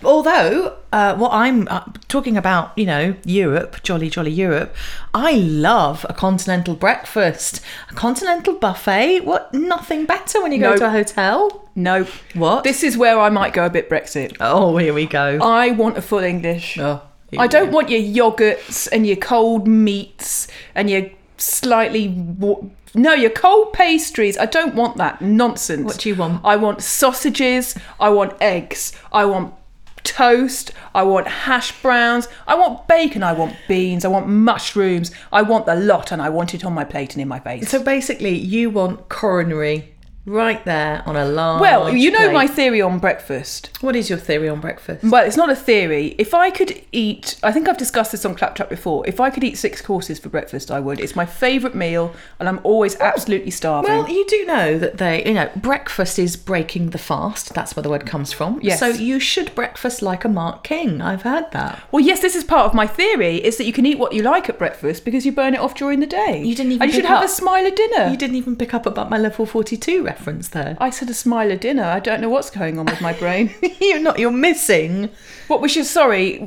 Although, 0.03 0.77
uh, 0.91 1.15
what 1.15 1.31
I'm 1.31 1.68
uh, 1.69 1.83
talking 2.07 2.36
about, 2.38 2.75
you 2.77 2.86
know, 2.86 3.15
Europe, 3.25 3.81
jolly, 3.83 4.09
jolly 4.09 4.31
Europe. 4.31 4.75
I 5.13 5.33
love 5.33 6.06
a 6.09 6.13
continental 6.13 6.75
breakfast, 6.75 7.62
a 7.89 7.94
continental 7.94 8.53
buffet. 8.56 9.21
What? 9.21 9.53
Nothing 9.53 10.06
better 10.06 10.41
when 10.41 10.51
you 10.51 10.59
go 10.59 10.71
Nope. 10.71 10.80
to 10.80 10.86
a 10.88 10.89
hotel. 10.89 11.69
no. 11.75 12.06
What? 12.33 12.63
This 12.63 12.83
is 12.83 12.97
where 12.97 13.19
I 13.19 13.30
might 13.30 13.53
go 13.53 13.65
a 13.65 13.69
bit 13.69 13.89
Brexit. 13.89 14.38
oh, 14.39 14.77
here 14.77 14.94
we 14.94 15.06
go. 15.06 15.38
I 15.41 15.71
want 15.71 15.97
a 15.97 16.01
full 16.01 16.19
English. 16.24 16.77
Oh, 16.80 17.01
I 17.38 17.45
don't 17.47 17.68
go. 17.69 17.75
want 17.75 17.89
your 17.89 18.01
yogurts 18.01 18.88
and 18.92 19.06
your 19.06 19.18
cold 19.18 19.68
meats 19.68 20.47
and 20.74 20.89
your 20.89 21.03
slightly 21.38 22.07
wa- 22.09 22.62
no 22.95 23.13
your 23.13 23.30
cold 23.30 23.71
pastries. 23.73 24.35
I 24.37 24.45
don't 24.47 24.73
want 24.73 24.97
that 24.97 25.21
nonsense. 25.21 25.85
What 25.85 25.99
do 25.99 26.09
you 26.09 26.16
want? 26.16 26.44
I 26.44 26.56
want 26.56 26.81
sausages. 26.81 27.75
I 27.99 28.09
want 28.09 28.33
eggs. 28.42 28.94
I 29.13 29.25
want 29.25 29.54
toast. 30.03 30.71
I 30.94 31.03
want 31.03 31.27
hash 31.27 31.81
browns. 31.81 32.27
I 32.47 32.56
want 32.56 32.87
bacon. 32.87 33.23
I 33.23 33.33
want 33.33 33.56
beans. 33.68 34.06
I 34.06 34.07
want 34.07 34.27
mushrooms. 34.27 35.11
I 35.31 35.41
want 35.41 35.65
the 35.65 35.75
lot, 35.75 36.11
and 36.11 36.21
I 36.21 36.29
want 36.29 36.53
it 36.53 36.65
on 36.65 36.73
my 36.73 36.83
plate 36.83 37.13
and 37.13 37.21
in 37.21 37.27
my 37.27 37.39
face. 37.39 37.69
So 37.69 37.83
basically, 37.83 38.35
you 38.37 38.69
want 38.69 39.09
coronary 39.09 39.94
right 40.30 40.64
there 40.66 41.02
on 41.06 41.16
a 41.16 41.26
large. 41.26 41.59
well, 41.62 41.94
you 41.94 42.12
know 42.12 42.19
plate. 42.19 42.33
my 42.33 42.48
theory 42.48 42.81
on 42.81 43.00
breakfast. 43.00 43.71
What 43.81 43.95
is 43.95 44.09
your 44.09 44.19
theory 44.19 44.48
on 44.48 44.59
breakfast? 44.62 45.04
Well, 45.04 45.26
it's 45.26 45.36
not 45.38 45.50
a 45.50 45.56
theory. 45.56 46.16
If 46.18 46.33
I 46.33 46.52
could 46.52 46.81
eat, 46.92 47.40
I 47.44 47.52
think 47.52 47.68
I've 47.68 47.78
discussed 47.78 48.12
this 48.12 48.26
on 48.26 48.36
Claptrap 48.36 48.69
before. 48.69 49.06
If 49.07 49.19
I 49.19 49.30
could 49.30 49.44
eat 49.44 49.57
six 49.57 49.81
courses 49.81 50.19
for 50.19 50.30
breakfast, 50.30 50.69
I 50.69 50.80
would. 50.80 51.00
It's 51.00 51.16
my 51.16 51.26
favourite 51.26 51.76
meal, 51.76 52.14
and 52.40 52.48
I'm 52.48 52.59
always 52.64 52.95
absolutely 53.00 53.52
starving. 53.52 53.92
Well, 53.92 54.09
you 54.09 54.26
do 54.28 54.45
know 54.45 54.78
that 54.78 54.98
they, 54.98 55.26
you 55.26 55.33
know, 55.33 55.50
breakfast 55.56 56.19
is 56.19 56.36
breaking 56.36 56.92
the 56.92 56.98
fast. 56.98 57.54
That's 57.54 57.76
where 57.76 57.83
the 57.83 57.90
word 57.90 58.06
comes 58.06 58.31
from. 58.31 58.59
Yes. 58.62 58.80
So 58.80 58.88
you 58.88 59.19
should 59.19 59.54
breakfast 59.56 60.02
like 60.02 60.24
a 60.26 60.30
Mark 60.30 60.64
King. 60.64 61.02
I've 61.02 61.24
heard 61.24 61.52
that. 61.52 61.81
Well, 61.92 62.04
yes, 62.04 62.21
this 62.21 62.36
is 62.36 62.44
part 62.44 62.66
of 62.68 62.74
my 62.76 62.86
theory: 62.86 63.38
is 63.44 63.57
that 63.57 63.66
you 63.66 63.74
can 63.74 63.86
eat 63.86 63.98
what 63.98 64.14
you 64.14 64.21
like 64.21 64.48
at 64.50 64.59
breakfast 64.59 65.04
because 65.06 65.26
you 65.26 65.31
burn 65.31 65.54
it 65.56 65.59
off 65.59 65.74
during 65.76 66.00
the 66.00 66.06
day. 66.07 66.44
You 66.44 66.56
didn't 66.56 66.74
even 66.74 66.81
And 66.83 66.92
you 66.92 66.95
should 66.95 67.04
pick 67.04 67.09
have 67.09 67.24
up- 67.24 67.26
a 67.26 67.30
smiler 67.30 67.71
dinner. 67.71 68.09
You 68.09 68.18
didn't 68.18 68.36
even 68.36 68.56
pick 68.56 68.74
up 68.74 68.86
about 68.86 69.09
my 69.09 69.18
level 69.18 69.45
forty-two 69.48 70.04
reference 70.04 70.19
there. 70.26 70.78
I 70.80 70.90
said 70.90 71.09
a 71.09 71.14
smiler 71.14 71.56
dinner. 71.56 71.83
I 71.83 71.99
don't 71.99 72.21
know 72.21 72.30
what's 72.30 72.49
going 72.49 72.80
on 72.80 72.85
with 72.85 73.02
my 73.02 73.14
brain. 73.14 73.54
you're 73.81 73.99
not. 73.99 74.19
You're 74.19 74.31
missing 74.31 75.09
what 75.49 75.61
was 75.61 75.76
your 75.76 75.83
sorry? 75.83 76.38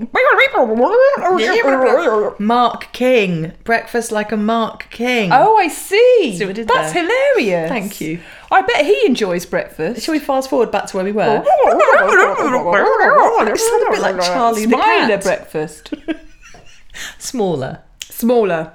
Mark 2.38 2.92
King. 2.92 3.52
Breakfast 3.64 4.12
like 4.12 4.30
a 4.30 4.36
Mark 4.36 4.86
King. 4.90 5.30
Oh, 5.32 5.56
I 5.56 5.66
see. 5.66 6.36
See 6.38 6.44
what 6.44 6.50
I 6.50 6.52
did 6.52 6.68
That's 6.68 6.92
there? 6.92 7.02
hilarious. 7.02 7.68
Thank 7.68 8.00
you. 8.00 8.20
I 8.52 8.62
bet 8.62 8.86
he 8.86 9.04
enjoys 9.04 9.44
breakfast. 9.44 10.02
Shall 10.04 10.12
we 10.12 10.20
fast 10.20 10.48
forward 10.48 10.70
back 10.70 10.86
to 10.86 10.96
where 10.96 11.04
we 11.04 11.10
were? 11.10 11.42
It 13.44 13.58
sounded 13.58 13.88
a 13.88 13.90
bit 13.90 14.00
like 14.00 14.20
Charlie 14.22 14.66
the 14.66 14.76
cat. 14.76 15.22
breakfast. 15.22 15.94
Smaller. 17.18 17.80
Smaller. 18.22 18.72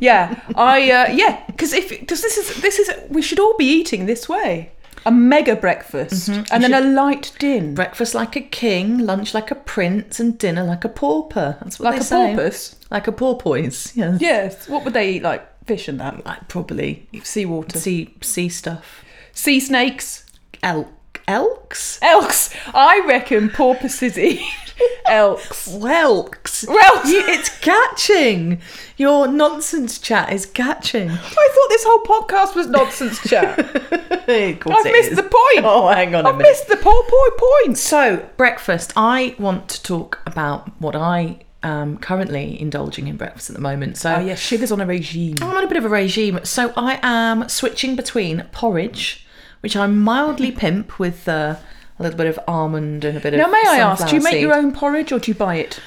yeah. 0.00 0.40
I 0.56 0.90
uh, 0.90 1.08
yeah, 1.12 1.44
because 1.46 1.72
if 1.74 1.88
because 1.90 2.22
this 2.22 2.36
is 2.38 2.60
this 2.62 2.78
is 2.78 2.90
we 3.10 3.22
should 3.22 3.38
all 3.40 3.56
be 3.58 3.66
eating 3.80 4.06
this 4.06 4.28
way. 4.28 4.72
A 5.06 5.10
mega 5.10 5.54
breakfast 5.56 6.28
and 6.28 6.62
then 6.62 6.74
a 6.74 6.80
light 6.80 7.32
din. 7.38 7.74
Breakfast 7.74 8.14
like 8.14 8.34
a 8.36 8.40
king, 8.40 8.98
lunch 9.06 9.32
like 9.32 9.50
a 9.50 9.54
prince, 9.54 10.20
and 10.20 10.36
dinner 10.38 10.64
like 10.64 10.84
a 10.84 10.88
pauper. 10.88 11.56
That's 11.62 11.78
what 11.78 11.84
like 11.86 11.94
they 11.94 12.00
a 12.00 12.04
say. 12.04 12.26
porpoise. 12.34 12.76
Like 12.90 13.06
a 13.08 13.12
porpoise. 13.12 13.92
Yeah. 13.96 14.16
Yes. 14.20 14.68
What 14.68 14.84
would 14.84 14.94
they 14.94 15.12
eat? 15.12 15.22
Like 15.22 15.42
fish 15.66 15.88
and 15.88 16.00
that. 16.00 16.24
Like 16.26 16.48
probably 16.48 17.08
Seawater. 17.22 17.78
sea 17.78 18.14
sea 18.22 18.48
stuff. 18.48 19.04
Sea 19.32 19.60
snakes. 19.60 20.24
Elk 20.62 20.88
elks. 21.28 21.98
Elks. 22.02 22.52
I 22.74 23.04
reckon 23.06 23.50
porpoises 23.50 24.18
eat 24.18 24.40
elks. 25.06 25.68
Whelks. 25.68 26.64
You- 26.64 27.24
it's 27.26 27.48
catching. 27.60 28.60
Your 28.96 29.28
nonsense 29.28 29.98
chat 29.98 30.32
is 30.32 30.44
catching. 30.46 31.08
I 31.10 31.16
thought 31.16 31.68
this 31.68 31.84
whole 31.86 32.02
podcast 32.02 32.56
was 32.56 32.66
nonsense 32.66 33.20
chat. 33.28 33.56
I've 34.28 34.84
missed 34.84 35.10
is. 35.12 35.16
the 35.16 35.22
point. 35.22 35.64
Oh, 35.64 35.88
hang 35.88 36.14
on 36.14 36.26
a 36.26 36.28
I've 36.30 36.36
minute. 36.36 36.50
missed 36.50 36.68
the 36.68 36.76
poor 36.76 37.02
boy 37.04 37.28
point. 37.64 37.78
So, 37.78 38.28
breakfast. 38.36 38.92
I 38.96 39.34
want 39.38 39.68
to 39.70 39.82
talk 39.82 40.20
about 40.26 40.68
what 40.80 40.96
I 40.96 41.38
am 41.62 41.98
currently 41.98 42.60
indulging 42.60 43.06
in 43.08 43.16
breakfast 43.16 43.50
at 43.50 43.56
the 43.56 43.62
moment. 43.62 43.96
So, 43.98 44.16
Oh 44.16 44.20
yeah, 44.20 44.34
sugar's 44.34 44.72
on 44.72 44.80
a 44.80 44.86
regime. 44.86 45.36
I'm 45.40 45.56
on 45.56 45.64
a 45.64 45.68
bit 45.68 45.76
of 45.76 45.84
a 45.84 45.88
regime. 45.88 46.40
So, 46.44 46.72
I 46.76 46.98
am 47.02 47.48
switching 47.48 47.94
between 47.96 48.46
porridge, 48.52 49.26
which 49.60 49.76
I 49.76 49.86
mildly 49.86 50.52
pimp 50.52 50.98
with 50.98 51.28
uh, 51.28 51.56
a 51.98 52.02
little 52.02 52.16
bit 52.16 52.26
of 52.26 52.38
almond 52.46 53.04
and 53.04 53.16
a 53.16 53.20
bit 53.20 53.34
Now, 53.34 53.44
of. 53.46 53.50
Now, 53.50 53.52
may 53.52 53.68
I 53.68 53.78
ask, 53.78 54.08
do 54.08 54.16
you 54.16 54.22
make 54.22 54.40
your 54.40 54.54
own 54.54 54.72
porridge 54.72 55.12
or 55.12 55.18
do 55.18 55.30
you 55.30 55.34
buy 55.34 55.56
it? 55.56 55.80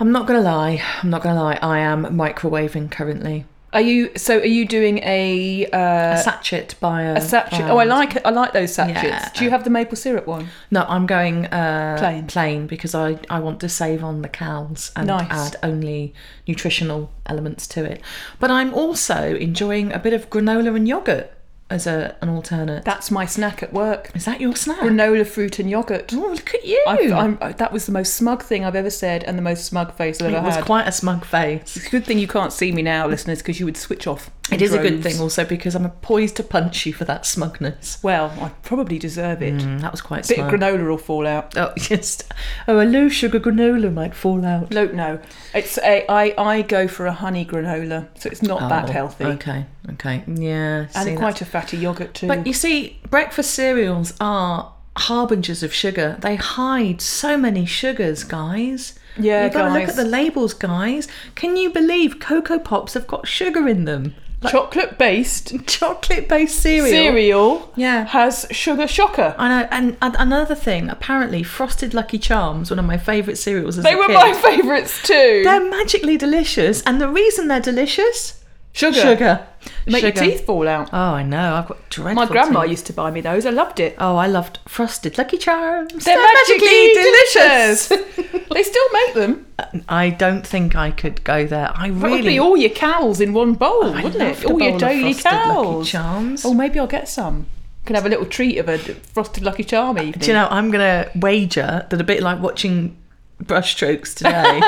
I'm 0.00 0.10
not 0.10 0.26
gonna 0.26 0.40
lie. 0.40 0.82
I'm 1.02 1.10
not 1.10 1.22
gonna 1.22 1.40
lie. 1.42 1.58
I 1.62 1.78
am 1.80 2.04
microwaving 2.06 2.90
currently. 2.90 3.44
Are 3.74 3.80
you 3.80 4.10
so? 4.16 4.38
Are 4.38 4.44
you 4.44 4.66
doing 4.66 4.98
a 4.98 5.66
uh, 5.72 6.14
A 6.14 6.18
sachet 6.22 6.74
by 6.80 7.02
a, 7.04 7.14
a 7.16 7.20
sachet? 7.22 7.56
brand. 7.56 7.70
Oh, 7.72 7.78
I 7.78 7.84
like 7.84 8.16
it. 8.16 8.22
I 8.24 8.30
like 8.30 8.52
those 8.52 8.74
sachets. 8.74 9.02
Yeah. 9.02 9.30
Do 9.34 9.44
you 9.44 9.50
have 9.50 9.64
the 9.64 9.70
maple 9.70 9.96
syrup 9.96 10.26
one? 10.26 10.48
No, 10.70 10.84
I'm 10.88 11.06
going 11.06 11.46
uh, 11.46 11.96
Plain. 11.98 12.26
plain 12.26 12.66
because 12.66 12.94
I, 12.94 13.18
I 13.30 13.38
want 13.40 13.60
to 13.60 13.70
save 13.70 14.04
on 14.04 14.20
the 14.20 14.28
cals 14.28 14.90
and 14.94 15.06
Nice. 15.06 15.26
add 15.30 15.56
only 15.62 16.12
nutritional 16.46 17.12
elements 17.24 17.66
to 17.68 17.84
it. 17.84 18.02
But 18.38 18.50
I'm 18.50 18.74
also 18.74 19.36
enjoying 19.36 19.90
a 19.92 19.98
bit 19.98 20.12
of 20.12 20.28
granola 20.28 20.76
and 20.76 20.86
yogurt 20.86 21.32
as 21.72 21.86
a, 21.86 22.14
an 22.20 22.28
alternate. 22.28 22.84
That's 22.84 23.10
my 23.10 23.24
snack 23.26 23.62
at 23.62 23.72
work. 23.72 24.10
Is 24.14 24.26
that 24.26 24.40
your 24.40 24.54
snack? 24.54 24.80
Granola 24.80 25.26
fruit 25.26 25.58
and 25.58 25.70
yogurt. 25.70 26.12
oh, 26.12 26.16
look 26.18 26.54
at 26.54 26.64
you! 26.64 26.84
I've, 26.86 27.12
I'm, 27.12 27.38
I, 27.40 27.52
that 27.52 27.72
was 27.72 27.86
the 27.86 27.92
most 27.92 28.14
smug 28.14 28.42
thing 28.42 28.64
I've 28.64 28.76
ever 28.76 28.90
said 28.90 29.24
and 29.24 29.38
the 29.38 29.42
most 29.42 29.64
smug 29.64 29.94
face 29.94 30.20
I've 30.20 30.28
ever 30.28 30.36
had. 30.36 30.44
it 30.44 30.46
was 30.46 30.56
had. 30.56 30.64
quite 30.64 30.86
a 30.86 30.92
smug 30.92 31.24
face. 31.24 31.76
It's 31.76 31.86
a 31.86 31.90
good 31.90 32.04
thing 32.04 32.18
you 32.18 32.28
can't 32.28 32.52
see 32.52 32.72
me 32.72 32.82
now, 32.82 33.06
listeners, 33.06 33.38
because 33.38 33.58
you 33.58 33.66
would 33.66 33.76
switch 33.76 34.06
off. 34.06 34.30
It 34.50 34.60
is 34.60 34.74
a 34.74 34.78
good 34.78 35.02
thing 35.02 35.20
also 35.20 35.44
because 35.44 35.74
I'm 35.74 35.88
poised 35.88 36.36
to 36.36 36.42
punch 36.42 36.84
you 36.84 36.92
for 36.92 37.04
that 37.04 37.24
smugness. 37.24 38.02
Well, 38.02 38.34
I 38.40 38.48
probably 38.62 38.98
deserve 38.98 39.40
it. 39.40 39.54
Mm, 39.54 39.80
that 39.80 39.92
was 39.92 40.00
quite 40.00 40.28
a 40.28 40.34
Bit 40.34 40.40
of 40.40 40.52
granola 40.52 40.88
will 40.88 40.98
fall 40.98 41.26
out. 41.26 41.56
Oh, 41.56 41.72
just 41.78 42.24
oh, 42.66 42.80
a 42.80 42.84
low 42.84 43.08
sugar 43.08 43.38
granola 43.38 43.92
might 43.92 44.14
fall 44.14 44.44
out. 44.44 44.70
No, 44.70 44.86
no. 44.86 45.20
It's 45.54 45.78
a, 45.78 46.04
I, 46.10 46.34
I 46.36 46.62
go 46.62 46.88
for 46.88 47.06
a 47.06 47.12
honey 47.12 47.46
granola, 47.46 48.08
so 48.18 48.28
it's 48.28 48.42
not 48.42 48.68
that 48.68 48.88
Oh, 48.90 48.92
healthy. 48.92 49.24
Okay, 49.24 49.64
okay, 49.92 50.24
yeah. 50.26 50.86
And 50.94 51.08
see, 51.08 51.16
quite 51.16 51.40
a 51.40 51.44
fatty 51.44 51.76
yogurt 51.76 52.14
too. 52.14 52.26
But 52.26 52.46
you 52.46 52.52
see, 52.52 53.00
breakfast 53.08 53.52
cereals 53.52 54.12
are 54.20 54.74
harbingers 54.96 55.62
of 55.62 55.72
sugar. 55.72 56.18
They 56.20 56.36
hide 56.36 57.00
so 57.00 57.36
many 57.36 57.64
sugars, 57.64 58.24
guys. 58.24 58.98
Yeah, 59.16 59.44
You've 59.44 59.52
got 59.54 59.68
to 59.68 59.78
look 59.78 59.88
at 59.88 59.96
the 59.96 60.04
labels, 60.04 60.54
guys. 60.54 61.06
Can 61.34 61.56
you 61.56 61.70
believe 61.70 62.18
Cocoa 62.18 62.58
Pops 62.58 62.94
have 62.94 63.06
got 63.06 63.26
sugar 63.28 63.68
in 63.68 63.84
them? 63.84 64.14
Chocolate 64.50 64.98
based 64.98 65.54
Chocolate 65.66 66.28
based 66.28 66.58
cereal. 66.62 66.86
cereal 66.90 67.72
Yeah. 67.76 68.06
has 68.06 68.46
sugar 68.50 68.86
shocker. 68.88 69.34
I 69.38 69.48
know, 69.48 69.68
and, 69.70 69.96
and 70.02 70.16
another 70.18 70.54
thing, 70.54 70.88
apparently, 70.90 71.42
Frosted 71.42 71.94
Lucky 71.94 72.18
Charms, 72.18 72.70
one 72.70 72.78
of 72.78 72.84
my 72.84 72.98
favourite 72.98 73.36
cereals 73.38 73.78
as 73.78 73.84
They 73.84 73.94
were 73.94 74.06
kid, 74.06 74.14
my 74.14 74.32
favourites 74.34 75.02
too. 75.02 75.42
They're 75.44 75.68
magically 75.68 76.16
delicious, 76.16 76.82
and 76.82 77.00
the 77.00 77.08
reason 77.08 77.48
they're 77.48 77.60
delicious, 77.60 78.42
sugar. 78.72 79.00
sugar. 79.00 79.46
Make 79.86 80.02
Sugar. 80.04 80.24
your 80.24 80.32
teeth 80.32 80.44
fall 80.46 80.66
out. 80.66 80.90
Oh, 80.92 80.96
I 80.98 81.22
know. 81.22 81.54
I've 81.54 81.68
got 81.68 81.88
dreadful. 81.88 82.24
My 82.24 82.30
grandma 82.30 82.62
teeth. 82.62 82.70
used 82.72 82.86
to 82.86 82.92
buy 82.92 83.12
me 83.12 83.20
those. 83.20 83.46
I 83.46 83.50
loved 83.50 83.78
it. 83.78 83.94
Oh, 83.96 84.16
I 84.16 84.26
loved 84.26 84.58
Frosted 84.66 85.16
Lucky 85.18 85.38
Charms. 85.38 86.04
They're, 86.04 86.16
magically, 86.16 86.92
delicious. 86.94 87.86
they 88.50 88.62
still 88.64 88.88
make 88.92 89.14
them. 89.14 89.46
I 89.88 90.10
don't 90.10 90.46
think 90.46 90.76
I 90.76 90.90
could 90.90 91.22
go 91.24 91.46
there. 91.46 91.70
I 91.74 91.88
That 91.88 91.94
would 91.94 92.02
really 92.02 92.22
be 92.22 92.38
all 92.38 92.56
your 92.56 92.70
cows 92.70 93.20
in 93.20 93.32
one 93.32 93.54
bowl, 93.54 93.84
I 93.84 94.02
wouldn't 94.02 94.22
it? 94.22 94.44
All 94.44 94.60
your 94.60 94.78
daily 94.78 95.14
cows. 95.14 95.88
Charms. 95.88 96.44
Oh, 96.44 96.54
maybe 96.54 96.78
I'll 96.78 96.86
get 96.86 97.08
some. 97.08 97.46
Can 97.84 97.96
have 97.96 98.06
a 98.06 98.08
little 98.08 98.26
treat 98.26 98.58
of 98.58 98.68
a 98.68 98.78
frosted 98.78 99.42
Lucky 99.44 99.64
Charm 99.64 99.96
uh, 99.96 100.02
evening. 100.02 100.20
Do 100.20 100.26
you 100.28 100.34
know, 100.34 100.46
I'm 100.50 100.70
going 100.70 100.80
to 101.04 101.10
wager 101.18 101.86
that 101.90 102.00
a 102.00 102.04
bit 102.04 102.22
like 102.22 102.40
watching 102.40 102.96
brushstrokes 103.42 104.14
today, 104.14 104.60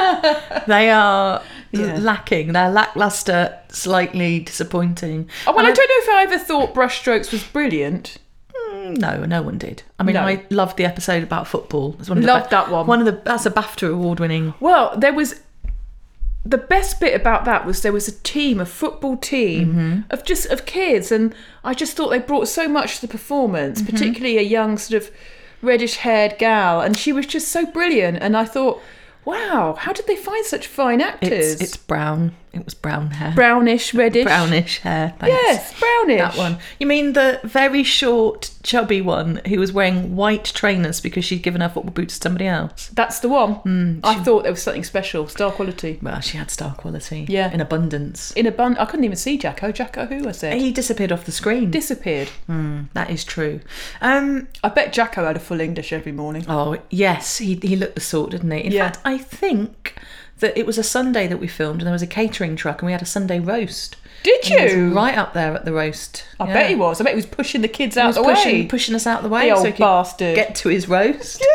they 0.67 0.91
are 0.91 1.43
Yeah. 1.71 1.97
lacking. 1.99 2.53
They're 2.53 2.71
lackluster, 2.71 3.57
slightly 3.69 4.41
disappointing. 4.41 5.29
Oh, 5.47 5.53
well, 5.53 5.61
And 5.61 5.69
I 5.69 5.73
don't 5.73 5.89
know 5.89 5.95
if 5.99 6.09
I 6.09 6.23
ever 6.35 6.39
thought 6.45 6.75
Brushstrokes 6.75 7.31
was 7.33 7.45
brilliant. 7.45 8.19
Mm, 8.75 8.99
No, 8.99 9.25
no 9.25 9.43
one 9.43 9.59
did. 9.59 9.83
I 9.99 10.03
mean, 10.03 10.15
No. 10.15 10.23
I 10.23 10.45
loved 10.51 10.77
the 10.77 10.85
episode 10.85 11.23
about 11.23 11.47
football. 11.47 11.97
It's 11.99 12.09
one 12.09 12.19
of 12.19 12.25
the 12.25 12.29
Loved 12.33 12.51
that 12.51 12.71
one. 12.71 12.87
One 12.87 13.01
of 13.01 13.07
the 13.07 13.21
that's 13.25 13.47
a 13.47 13.51
BAFTA 13.51 13.93
award 13.93 14.21
winning. 14.21 14.55
Well, 14.61 14.95
there 14.97 15.13
was 15.13 15.41
the 16.47 16.59
best 16.59 17.01
bit 17.01 17.19
about 17.19 17.47
that 17.47 17.65
was 17.65 17.81
there 17.83 17.93
was 17.93 18.07
a 18.09 18.13
team, 18.23 18.61
a 18.61 18.67
football 18.67 19.17
team 19.17 19.69
Mm-hmm. 19.75 20.01
of 20.11 20.25
just 20.25 20.47
of 20.47 20.67
kids, 20.67 21.11
and 21.11 21.35
I 21.65 21.73
just 21.75 21.97
thought 21.97 22.11
they 22.11 22.19
brought 22.19 22.49
so 22.49 22.69
much 22.69 22.97
to 22.97 23.01
the 23.07 23.09
performance, 23.09 23.81
Mm-hmm. 23.81 23.91
particularly 23.93 24.37
a 24.39 24.43
young 24.43 24.77
sort 24.79 25.03
of 25.03 25.11
reddish 25.63 25.97
haired 25.97 26.37
gal, 26.39 26.81
and 26.83 26.97
she 26.97 27.13
was 27.13 27.27
just 27.27 27.49
so 27.49 27.65
brilliant. 27.65 28.19
And 28.21 28.37
I 28.37 28.45
thought, 28.45 28.83
wow, 29.25 29.77
how 29.79 29.93
did 29.95 30.07
they 30.07 30.17
find 30.17 30.45
such 30.45 30.67
fine 30.67 31.01
actors? 31.01 31.53
It's 31.55 31.63
it's 31.63 31.77
brown. 31.79 32.35
It 32.55 32.65
was 32.65 32.75
brown 32.75 33.11
hair. 33.11 33.33
brownish, 33.35 33.93
reddish. 33.95 34.25
Brownish 34.25 34.79
hair. 34.81 35.15
Thanks. 35.19 35.35
Yes, 35.35 35.79
brownish. 35.79 36.19
That 36.21 36.37
one. 36.37 36.59
You 36.79 36.87
mean 36.87 37.13
the 37.15 37.41
very 37.45 37.83
short, 37.83 38.51
chubby 38.63 39.01
one 39.01 39.41
who 39.47 39.59
was 39.59 39.73
wearing 39.73 40.17
white 40.17 40.45
trainers 40.45 41.01
because 41.01 41.25
she'd 41.25 41.43
given 41.43 41.61
her 41.61 41.69
football 41.69 41.93
boots 41.93 42.19
to 42.19 42.23
somebody 42.23 42.47
else? 42.47 42.89
That's 42.95 43.19
the 43.21 43.29
one. 43.29 43.55
Hmm, 43.55 43.99
I 44.05 44.15
thought 44.17 44.43
there 44.45 44.53
was 44.53 44.63
something 44.63 44.85
special, 44.85 45.27
star 45.29 45.51
quality. 45.51 45.99
Well, 46.03 46.21
she 46.21 46.39
had 46.39 46.51
star 46.51 46.75
quality. 46.75 47.27
Yeah. 47.29 47.53
In 47.53 47.61
abundance. 47.61 48.33
In 48.33 48.47
a 48.47 48.53
bun, 48.53 48.77
I 48.79 48.85
couldn't 48.85 49.05
even 49.05 49.17
see 49.17 49.37
Jacko. 49.39 49.73
Jacko, 49.73 50.07
who 50.07 50.29
I 50.29 50.33
said, 50.33 50.59
He 50.61 50.71
disappeared 50.73 51.13
off 51.13 51.25
the 51.25 51.33
screen. 51.33 51.71
disappeared. 51.71 52.29
Mm, 52.49 52.89
that 52.95 53.11
is 53.11 53.25
true. 53.25 53.61
Um, 54.01 54.49
I 54.63 54.69
bet 54.69 54.93
Jacko 54.93 55.25
had 55.27 55.37
a 55.37 55.41
full 55.41 55.61
English 55.61 55.93
every 55.93 56.13
morning. 56.13 56.45
oh, 56.49 56.77
yes, 56.91 57.39
he, 57.39 57.55
he 57.63 57.77
looked 57.77 57.95
the 57.97 58.01
sort, 58.01 58.31
didn't 58.31 58.51
he? 58.51 58.61
In 58.61 58.73
Yeah. 58.73 58.85
fact, 58.91 58.99
I 59.05 59.19
think 59.19 59.95
that 60.41 60.57
it 60.59 60.67
was 60.67 60.79
a 60.79 60.83
Sunday 60.83 61.27
that 61.27 61.39
we 61.39 61.47
filmed 61.47 61.81
and 61.81 61.87
there 61.87 61.93
was 61.93 62.03
a 62.03 62.07
catering 62.07 62.57
truck 62.57 62.81
and 62.83 62.87
we 62.87 62.93
had 62.93 63.03
a 63.03 63.07
Sunday 63.07 63.39
roast. 63.41 63.97
Did 64.23 64.45
And 64.45 64.55
he 64.59 64.65
was 64.65 64.73
you? 64.75 64.93
right 64.95 65.17
up 65.17 65.35
there 65.35 65.53
at 65.55 65.65
the 65.65 65.73
roast. 65.73 66.25
I 66.41 66.47
Yeah. 66.47 66.55
bet 66.55 66.69
he 66.71 66.75
was. 66.75 67.01
I 67.01 67.05
bet 67.05 67.13
he 67.13 67.17
was 67.17 67.27
pushing 67.27 67.61
the 67.61 67.69
kids 67.69 67.95
He 67.95 68.01
out 68.01 68.07
was 68.09 68.17
the 68.17 68.23
pushing, 68.23 68.53
way. 68.61 68.67
pushing 68.67 68.95
us 68.95 69.07
out 69.07 69.23
the 69.23 69.29
way 69.29 69.49
The 69.51 69.55
so 69.55 69.59
old 69.59 69.67
he 69.67 69.73
could 69.73 69.79
bastard. 69.81 70.35
get 70.35 70.55
to 70.57 70.69
his 70.69 70.89
roast. 70.89 71.45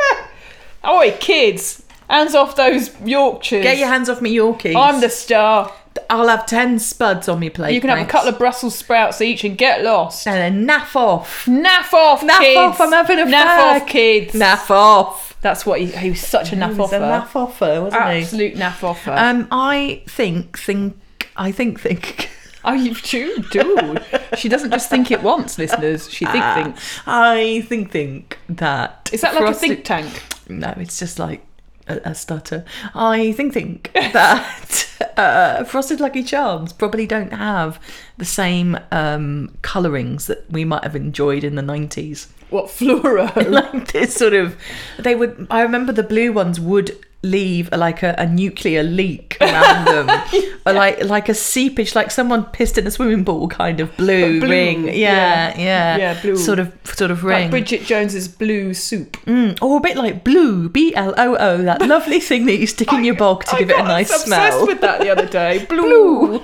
Yeah. 0.83 0.91
Oi, 0.91 1.11
kids! 1.19 1.83
Hands 2.09 2.33
off 2.35 2.55
those 2.55 2.89
Yorkshires. 3.01 3.63
Get 3.63 3.77
your 3.77 3.87
hands 3.89 4.07
off 4.09 4.21
me 4.21 4.33
Yorkies. 4.35 4.75
I'm 4.75 5.01
the 5.01 5.09
star. 5.09 5.71
I'll 6.09 6.27
have 6.27 6.45
ten 6.45 6.79
spuds 6.79 7.27
on 7.29 7.39
me 7.39 7.49
plate. 7.49 7.73
You 7.73 7.81
can 7.81 7.89
have 7.89 7.99
a 7.99 8.05
couple 8.05 8.29
of 8.29 8.37
Brussels 8.37 8.75
sprouts 8.75 9.21
each 9.21 9.43
and 9.43 9.57
get 9.57 9.83
lost. 9.83 10.27
and 10.27 10.35
then 10.37 10.67
naff 10.67 10.95
off. 10.95 11.45
Naff 11.45 11.93
off, 11.93 12.21
Naff 12.21 12.39
kids. 12.39 12.57
off, 12.57 12.81
I'm 12.81 12.91
having 12.91 13.19
a 13.19 13.23
Naff 13.25 13.57
fag. 13.57 13.81
off, 13.81 13.87
kids. 13.87 14.33
Naff 14.33 14.69
off. 14.71 15.35
That's 15.41 15.65
what 15.65 15.79
he, 15.79 15.87
he 15.87 16.09
was 16.09 16.19
such 16.19 16.51
a 16.51 16.55
naff 16.55 16.73
He 16.73 16.79
was 16.79 16.93
offer. 16.93 16.95
a 16.97 16.99
naff 16.99 17.35
offer, 17.35 17.81
wasn't 17.81 18.01
Absolute 18.03 18.55
naff 18.55 18.83
offer. 18.83 19.11
he? 19.11 19.17
Um, 19.17 19.47
I 19.51 20.03
think, 20.07 20.57
think, 20.59 20.97
I 21.37 21.51
think, 21.53 21.79
think. 21.79 22.29
oh, 22.65 22.73
you 22.73 22.93
do, 22.93 23.41
dude. 23.51 24.03
she 24.37 24.49
doesn't 24.49 24.71
just 24.71 24.89
think 24.89 25.11
it 25.11 25.23
once, 25.23 25.57
listeners. 25.57 26.09
She 26.11 26.25
think 26.25 26.43
Ah. 26.43 26.55
thinks. 26.55 26.99
I 27.07 27.63
think, 27.69 27.91
think 27.91 28.37
that. 28.49 29.09
Is 29.13 29.21
that 29.21 29.33
like 29.33 29.43
Frosted- 29.43 29.71
a 29.71 29.75
think 29.75 29.85
tank? 29.85 30.23
No, 30.49 30.73
it's 30.77 30.99
just 30.99 31.19
like 31.19 31.45
a, 31.87 32.01
a 32.03 32.15
stutter. 32.15 32.65
I 32.93 33.31
think, 33.31 33.53
think 33.53 33.91
that 34.13 34.98
uh, 35.19 35.63
Frosted 35.63 35.99
Lucky 35.99 36.23
Charms 36.23 36.73
probably 36.73 37.05
don't 37.05 37.33
have 37.33 37.79
the 38.17 38.25
same 38.25 38.77
um, 38.91 39.57
colourings 39.61 40.27
that 40.27 40.49
we 40.49 40.65
might 40.65 40.83
have 40.83 40.95
enjoyed 40.95 41.43
in 41.43 41.55
the 41.55 41.61
90s. 41.61 42.27
What 42.49 42.65
fluoro? 42.65 43.33
like 43.49 43.91
this 43.91 44.13
sort 44.15 44.33
of 44.33 44.55
they 44.97 45.15
would 45.15 45.47
i 45.51 45.61
remember 45.61 45.91
the 45.93 46.03
blue 46.03 46.31
ones 46.33 46.59
would 46.59 46.97
leave 47.21 47.69
like 47.73 48.01
a, 48.01 48.15
a 48.17 48.25
nuclear 48.25 48.81
leak 48.81 49.35
around 49.41 49.83
them 49.85 50.09
or 50.65 50.71
like 50.71 51.03
like 51.03 51.27
a 51.27 51.33
seepage 51.33 51.93
like 51.93 52.09
someone 52.11 52.45
pissed 52.45 52.77
in 52.77 52.87
a 52.87 52.91
swimming 52.91 53.25
pool 53.25 53.45
kind 53.49 53.81
of 53.81 53.95
blue, 53.97 54.39
Blue, 54.39 54.49
ring 54.49 54.85
yeah, 54.87 54.93
yeah. 54.93 55.57
yeah 55.57 55.97
Yeah, 55.97 56.21
blue. 56.21 56.37
sort 56.37 56.59
of 56.59 56.73
sort 56.85 57.11
of 57.11 57.21
like 57.23 57.35
ring 57.35 57.49
Bridget 57.49 57.81
Jones's 57.83 58.29
blue 58.29 58.73
soup. 58.73 59.17
mm, 59.25 59.61
or 59.61 59.77
a 59.77 59.81
bit 59.81 59.97
like 59.97 60.23
blue 60.23 60.69
b-l-o-o 60.69 61.57
that 61.63 61.81
lovely 61.81 62.21
thing 62.21 62.45
that 62.45 62.55
you 62.55 62.65
stick 62.67 62.93
in 62.93 63.03
your 63.03 63.15
bog 63.25 63.43
to 63.45 63.55
I 63.55 63.59
give 63.59 63.69
it 63.69 63.73
a 63.73 63.77
got 63.79 63.87
nice 63.87 64.09
obsessed 64.11 64.25
smell 64.27 64.65
with 64.67 64.79
that 64.79 65.01
the 65.01 65.09
other 65.09 65.25
day. 65.25 65.65
Blue. 65.65 65.81
Blue. 65.81 66.41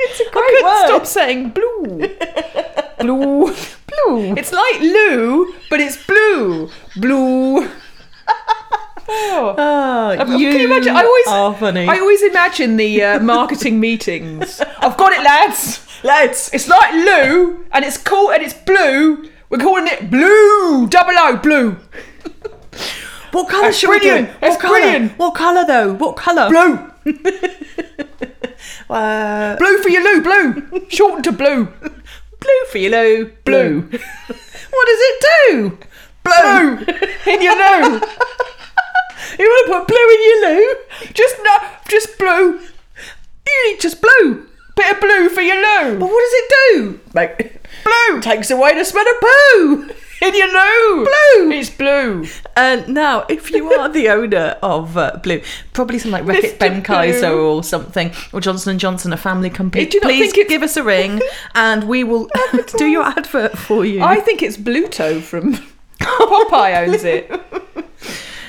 it's 0.00 0.20
a 0.20 0.24
I 0.24 0.30
couldn't 0.32 0.64
word. 0.64 0.86
stop 0.86 1.06
saying 1.06 1.50
blue. 1.50 2.08
Blue. 3.02 3.46
blue. 3.86 4.34
It's 4.36 4.52
like 4.52 4.80
Lou, 4.80 5.54
but 5.70 5.80
it's 5.80 6.04
blue. 6.06 6.70
Blue. 6.96 7.68
Oh. 9.14 9.54
Oh, 9.58 10.14
Can 10.16 10.38
you, 10.38 10.48
you 10.50 10.64
imagine? 10.66 10.96
I 10.96 11.02
always, 11.02 11.26
are 11.26 11.54
funny. 11.54 11.86
I 11.86 11.98
always 11.98 12.22
imagine 12.22 12.76
the 12.76 13.02
uh, 13.02 13.18
marketing 13.20 13.78
meetings. 13.80 14.60
I've 14.78 14.96
got 14.96 15.12
it, 15.12 15.22
lads. 15.22 15.86
Lads, 16.02 16.50
It's 16.54 16.66
like 16.68 16.94
Lou, 16.94 17.66
and 17.72 17.84
it's 17.84 17.98
cool, 17.98 18.30
and 18.30 18.42
it's 18.42 18.54
blue. 18.54 19.28
We're 19.50 19.58
calling 19.58 19.86
it 19.88 20.08
blue, 20.10 20.86
double 20.88 21.12
O, 21.18 21.36
blue, 21.36 21.72
what 23.32 23.48
colour 23.50 23.62
That's 23.64 23.76
should 23.78 23.90
we 23.90 23.98
do? 23.98 24.24
What 24.40 24.58
colour? 24.60 24.78
brilliant. 24.80 25.18
What 25.18 25.34
colour 25.34 25.64
though? 25.66 25.92
What 25.94 26.16
colour? 26.16 26.48
blue, 26.48 26.78
Uh, 28.88 29.56
blue 29.56 29.82
for 29.82 29.88
you, 29.88 30.02
Lou, 30.02 30.22
blue, 30.22 30.86
shortened 30.88 31.24
to 31.24 31.32
blue, 31.32 31.68
blue 32.42 32.64
for 32.70 32.78
you, 32.78 32.90
Lou. 32.90 33.32
Blue. 33.44 33.80
what 33.90 34.86
does 34.86 35.00
it 35.00 35.24
do? 35.50 35.78
blue 36.24 36.78
in 37.32 37.42
your 37.42 37.56
Lou. 37.56 38.00
You 39.38 39.46
want 39.46 39.66
to 39.66 39.72
put 39.72 39.88
blue 39.88 40.08
in 40.10 40.20
your 40.28 40.40
Lou? 40.50 40.74
Just 41.14 41.36
no, 41.42 41.68
just 41.88 42.18
blue. 42.18 42.60
You 43.46 43.72
need 43.72 43.80
just 43.80 44.02
blue. 44.02 44.46
Bit 44.74 44.94
of 44.94 45.00
blue 45.00 45.28
for 45.28 45.40
your 45.42 45.56
loo. 45.56 45.98
But 45.98 46.06
what 46.06 46.20
does 46.22 46.32
it 46.34 46.52
do? 46.74 47.00
Like, 47.14 47.62
Blue 47.84 48.20
takes 48.22 48.50
away 48.50 48.74
the 48.74 48.84
smell 48.84 49.04
of 49.08 49.20
poo. 49.20 49.90
in 50.22 50.36
your 50.36 50.46
loo. 50.48 51.04
Blue. 51.04 51.50
It's 51.50 51.68
blue. 51.70 52.26
And 52.56 52.88
now, 52.94 53.26
if 53.28 53.50
you 53.50 53.70
are 53.72 53.88
the 53.88 54.08
owner 54.08 54.56
of 54.62 54.96
uh, 54.96 55.18
Blue, 55.22 55.42
probably 55.72 55.98
something 55.98 56.24
like 56.24 56.36
Reckitt. 56.36 56.58
Benckiser 56.58 57.36
or 57.36 57.64
something, 57.64 58.12
or 58.32 58.40
Johnson 58.40 58.70
and 58.70 58.80
Johnson, 58.80 59.12
a 59.12 59.16
family 59.16 59.50
company, 59.50 59.84
Do 59.86 59.96
you 59.96 60.00
not 60.00 60.06
please 60.08 60.20
think 60.32 60.38
it's- 60.38 60.48
give 60.48 60.62
us 60.62 60.76
a 60.76 60.84
ring, 60.84 61.20
and 61.56 61.84
we 61.88 62.04
will 62.04 62.30
do 62.78 62.86
your 62.86 63.02
advert 63.04 63.58
for 63.58 63.84
you. 63.84 64.00
I 64.02 64.20
think 64.20 64.42
it's 64.42 64.56
Bluto 64.56 65.20
from 65.20 65.54
Popeye 65.98 66.86
owns 66.86 67.02
it. 67.04 67.30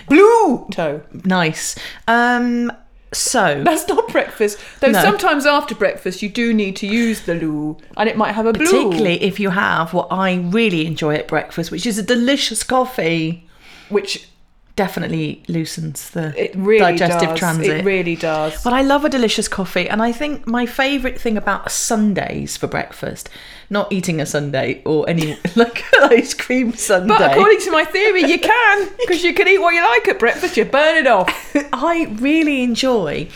Blue 0.08 0.68
toe. 0.72 1.02
nice. 1.26 1.76
Um. 2.08 2.72
So 3.14 3.62
That's 3.64 3.88
not 3.88 4.08
breakfast. 4.10 4.58
Though 4.80 4.92
No. 4.92 5.02
sometimes 5.02 5.46
after 5.46 5.76
breakfast 5.76 6.22
you 6.22 6.30
do 6.30 6.54
need 6.54 6.76
to 6.78 6.88
use 6.88 7.22
the 7.22 7.36
loo, 7.36 7.78
and 7.98 8.10
it 8.10 8.18
might 8.18 8.34
have 8.34 8.46
a 8.46 8.54
blue. 8.54 8.66
particularly 8.66 9.22
if 9.24 9.40
you 9.40 9.50
have 9.52 9.94
what 9.94 10.08
I 10.12 10.36
really 10.36 10.86
enjoy 10.86 11.16
at 11.16 11.28
breakfast, 11.28 11.72
which 11.72 11.86
is 11.86 11.98
a 11.98 12.04
delicious 12.04 12.64
coffee, 12.64 13.48
which 13.90 14.28
definitely 14.76 15.44
loosens 15.48 16.10
the 16.12 16.34
it 16.42 16.56
really 16.56 16.80
digestive 16.80 17.30
does. 17.30 17.40
transit. 17.40 17.78
It 17.78 17.86
really 17.86 18.16
does. 18.16 18.64
But 18.64 18.74
I 18.74 18.82
love 18.82 19.06
a 19.06 19.10
delicious 19.10 19.48
coffee, 19.48 19.88
and 19.88 20.02
I 20.02 20.12
think 20.12 20.48
my 20.48 20.66
favourite 20.66 21.20
thing 21.20 21.38
about 21.38 21.72
Sundays 21.72 22.58
for 22.58 22.68
breakfast, 22.68 23.30
not 23.70 23.92
eating 23.92 24.20
a 24.20 24.26
Sunday 24.26 24.82
or 24.86 25.08
any 25.08 25.38
like 25.56 25.84
ice 26.02 26.34
cream 26.34 26.74
Sunday. 26.74 27.10
But 27.10 27.32
according 27.32 27.60
to 27.62 27.72
my 27.72 27.86
theory, 27.86 28.24
you 28.24 28.40
can 28.40 28.90
because 29.00 29.24
you 29.24 29.34
can 29.34 29.48
eat 29.48 29.60
what 29.60 29.76
you 29.76 29.84
like 29.84 30.08
at 30.08 30.20
breakfast. 30.20 30.58
You 30.58 30.66
burn 30.66 30.98
it 30.98 31.08
off. 31.08 31.56
I 31.74 32.06
really 32.20 32.64
enjoy 32.64 33.30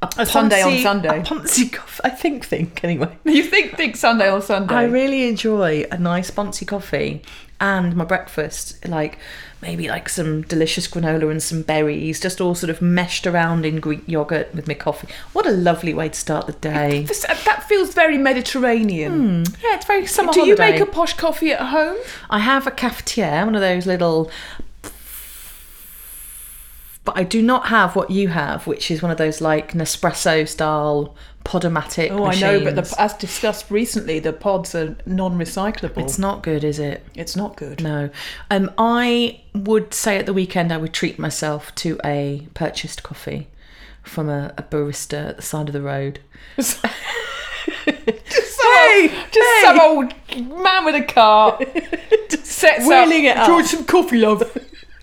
a, 0.00 0.08
A 0.18 0.26
Sunday 0.26 0.62
on 0.62 0.78
Sunday. 0.78 1.20
A 1.20 1.22
Ponzi 1.22 1.72
coffee. 1.72 2.00
I 2.04 2.10
think, 2.10 2.46
think 2.46 2.82
anyway. 2.84 3.16
You 3.24 3.42
think 3.42 3.76
think 3.76 3.96
Sunday 3.96 4.30
on 4.30 4.40
Sunday. 4.42 4.74
I 4.74 4.84
really 4.84 5.28
enjoy 5.28 5.84
a 5.90 5.98
nice 5.98 6.30
Ponzi 6.30 6.66
coffee 6.66 7.22
and 7.60 7.96
my 7.96 8.04
breakfast, 8.04 8.86
like 8.86 9.18
maybe 9.60 9.88
like 9.88 10.08
some 10.08 10.42
delicious 10.42 10.86
granola 10.86 11.30
and 11.30 11.42
some 11.42 11.62
berries, 11.62 12.20
just 12.20 12.40
all 12.40 12.54
sort 12.54 12.70
of 12.70 12.80
meshed 12.80 13.26
around 13.26 13.64
in 13.66 13.80
Greek 13.80 14.02
yogurt 14.06 14.54
with 14.54 14.68
my 14.68 14.74
coffee. 14.74 15.08
What 15.32 15.46
a 15.46 15.50
lovely 15.50 15.92
way 15.94 16.08
to 16.10 16.18
start 16.18 16.46
the 16.46 16.52
day. 16.52 17.02
This- 17.04 17.24
uh, 17.24 17.36
that 17.44 17.64
feels 17.64 17.92
very 17.94 18.18
Mediterranean. 18.18 19.44
Yeah, 19.62 19.74
it's 19.76 19.86
very 19.86 20.06
summer 20.06 20.32
Do 20.32 20.46
you 20.46 20.56
make 20.56 20.80
a 20.80 20.86
posh 20.86 21.14
coffee 21.14 21.52
at 21.52 21.60
home? 21.60 21.96
I 22.30 22.38
have 22.40 22.66
a 22.66 22.70
cafetiere, 22.70 23.44
one 23.44 23.54
of 23.54 23.60
those 23.60 23.86
little. 23.86 24.30
But 27.08 27.16
I 27.16 27.22
do 27.22 27.40
not 27.40 27.68
have 27.68 27.96
what 27.96 28.10
you 28.10 28.28
have, 28.28 28.66
which 28.66 28.90
is 28.90 29.00
one 29.00 29.10
of 29.10 29.16
those 29.16 29.40
like 29.40 29.72
Nespresso 29.72 30.46
style 30.46 31.16
Podomatic 31.42 32.10
Oh, 32.10 32.26
machines. 32.26 32.42
I 32.44 32.58
know, 32.58 32.64
but 32.64 32.74
the, 32.74 32.94
as 33.00 33.14
discussed 33.14 33.70
recently, 33.70 34.18
the 34.18 34.34
pods 34.34 34.74
are 34.74 34.94
non-recyclable. 35.06 35.96
it's 36.02 36.18
not 36.18 36.42
good, 36.42 36.64
is 36.64 36.78
it? 36.78 37.02
It's 37.14 37.34
not 37.34 37.56
good. 37.56 37.82
No. 37.82 38.10
Um, 38.50 38.70
I 38.76 39.40
would 39.54 39.94
say 39.94 40.18
at 40.18 40.26
the 40.26 40.34
weekend 40.34 40.70
I 40.70 40.76
would 40.76 40.92
treat 40.92 41.18
myself 41.18 41.74
to 41.76 41.98
a 42.04 42.46
purchased 42.52 43.02
coffee 43.02 43.48
from 44.02 44.28
a, 44.28 44.52
a 44.58 44.62
barista 44.62 45.30
at 45.30 45.36
the 45.36 45.42
side 45.42 45.68
of 45.70 45.72
the 45.72 45.80
road. 45.80 46.20
just 46.56 46.80
some, 46.82 46.90
Hey, 48.60 49.08
old, 49.08 49.32
just 49.32 49.38
hey. 49.38 49.62
some 49.64 49.80
old 49.80 50.12
man 50.62 50.84
with 50.84 50.94
a 50.96 51.04
car 51.04 51.58
sets 52.42 52.86
wheeling 52.86 53.24
it 53.24 53.36
up. 53.38 53.38
up. 53.38 53.46
"Do 53.46 53.50
you 53.52 53.56
want 53.56 53.66
some 53.68 53.84
coffee, 53.86 54.18
love. 54.18 54.42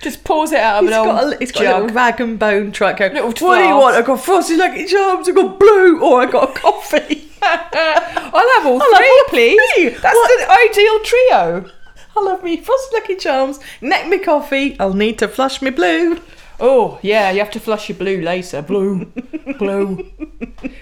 Just 0.01 0.23
pours 0.23 0.51
it 0.51 0.59
out 0.59 0.83
of 0.83 0.87
an 0.87 0.93
old 0.93 1.07
got, 1.07 1.33
a, 1.33 1.37
he's 1.37 1.51
got 1.51 1.61
a 1.61 1.65
jug. 1.65 1.81
little 1.83 1.95
rag 1.95 2.21
and 2.21 2.37
bone 2.37 2.71
truck 2.71 2.97
going, 2.97 3.13
Little 3.13 3.29
what 3.29 3.37
do 3.37 3.45
you 3.45 3.51
flask. 3.55 3.75
want? 3.81 3.95
I've 3.95 4.05
got 4.05 4.19
frosty 4.23 4.57
lucky 4.57 4.85
charms, 4.85 5.27
I've 5.29 5.35
got 5.35 5.59
blue, 5.59 6.01
or 6.01 6.21
I've 6.21 6.31
got 6.31 6.49
a 6.49 6.59
coffee. 6.59 7.29
I'll 7.41 8.49
have 8.55 8.65
all 8.65 8.81
I'll 8.81 8.93
have 8.93 8.97
three, 8.97 9.07
all 9.09 9.23
please. 9.29 9.61
three. 9.75 9.89
That's 9.89 10.15
What? 10.15 10.47
the 10.47 10.51
ideal 10.69 10.99
trio. 11.03 11.71
I 12.17 12.21
love 12.21 12.43
me 12.43 12.57
frosty 12.61 12.95
lucky 12.95 13.15
charms, 13.15 13.59
neck 13.81 14.07
me 14.07 14.19
coffee, 14.19 14.77
I'll 14.79 14.93
need 14.93 15.17
to 15.19 15.27
flush 15.27 15.61
me 15.61 15.69
blue. 15.69 16.19
Oh, 16.59 16.99
yeah, 17.01 17.31
you 17.31 17.39
have 17.39 17.51
to 17.51 17.59
flush 17.59 17.89
your 17.89 17.97
blue 17.97 18.21
later. 18.21 18.61
Blue. 18.61 19.05
blue. 19.59 20.09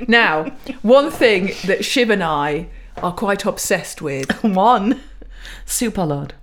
Now, 0.08 0.52
one 0.84 1.10
thing 1.10 1.52
that 1.66 1.84
Shiv 1.84 2.12
and 2.12 2.24
I 2.24 2.68
are 2.98 3.12
quite 3.14 3.46
obsessed 3.46 4.00
with, 4.02 4.30
One, 4.44 5.02
super 5.66 6.06
lard. 6.06 6.36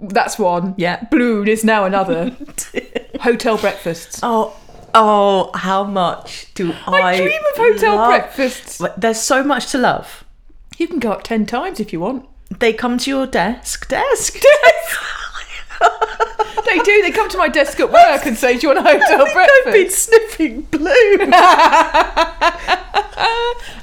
That's 0.00 0.38
one. 0.38 0.74
Yeah. 0.76 1.04
Blue 1.10 1.44
is 1.44 1.64
now 1.64 1.84
another. 1.84 2.36
Hotel 3.20 3.58
breakfasts. 3.58 4.20
Oh, 4.22 4.56
oh, 4.94 5.50
how 5.54 5.84
much 5.84 6.52
do 6.54 6.72
I, 6.86 7.00
I 7.02 7.16
dream 7.16 7.40
of 7.52 7.56
hotel 7.58 7.96
love- 7.96 8.10
breakfasts. 8.10 8.80
There's 8.96 9.20
so 9.20 9.42
much 9.42 9.70
to 9.72 9.78
love. 9.78 10.24
You 10.76 10.86
can 10.86 10.98
go 11.00 11.10
up 11.12 11.22
10 11.24 11.46
times 11.46 11.80
if 11.80 11.92
you 11.92 12.00
want. 12.00 12.26
They 12.60 12.72
come 12.72 12.96
to 12.98 13.10
your 13.10 13.26
desk, 13.26 13.88
desk, 13.88 14.34
Desk. 14.34 14.42
They 16.64 16.78
do. 16.80 17.02
They 17.02 17.12
come 17.12 17.28
to 17.30 17.38
my 17.38 17.48
desk 17.48 17.80
at 17.80 17.90
work 17.90 18.26
and 18.26 18.36
say, 18.36 18.58
"Do 18.58 18.66
you 18.66 18.74
want 18.74 18.86
a 18.86 18.90
hotel 18.98 19.24
breakfast?" 19.32 19.66
I've 19.66 19.72
been 19.72 19.90
sniffing 19.90 20.60
blue. 20.62 21.18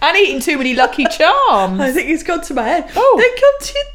and 0.01 0.17
eating 0.17 0.39
too 0.39 0.57
many 0.57 0.75
Lucky 0.75 1.05
Charms. 1.05 1.79
I 1.79 1.91
think 1.91 2.09
it's 2.09 2.21
gone 2.21 2.41
to 2.41 2.53
my 2.53 2.63
head. 2.63 2.91
Oh. 2.95 3.15
They 3.17 3.29
come 3.41 3.53
to 3.59 3.73
your 3.73 3.91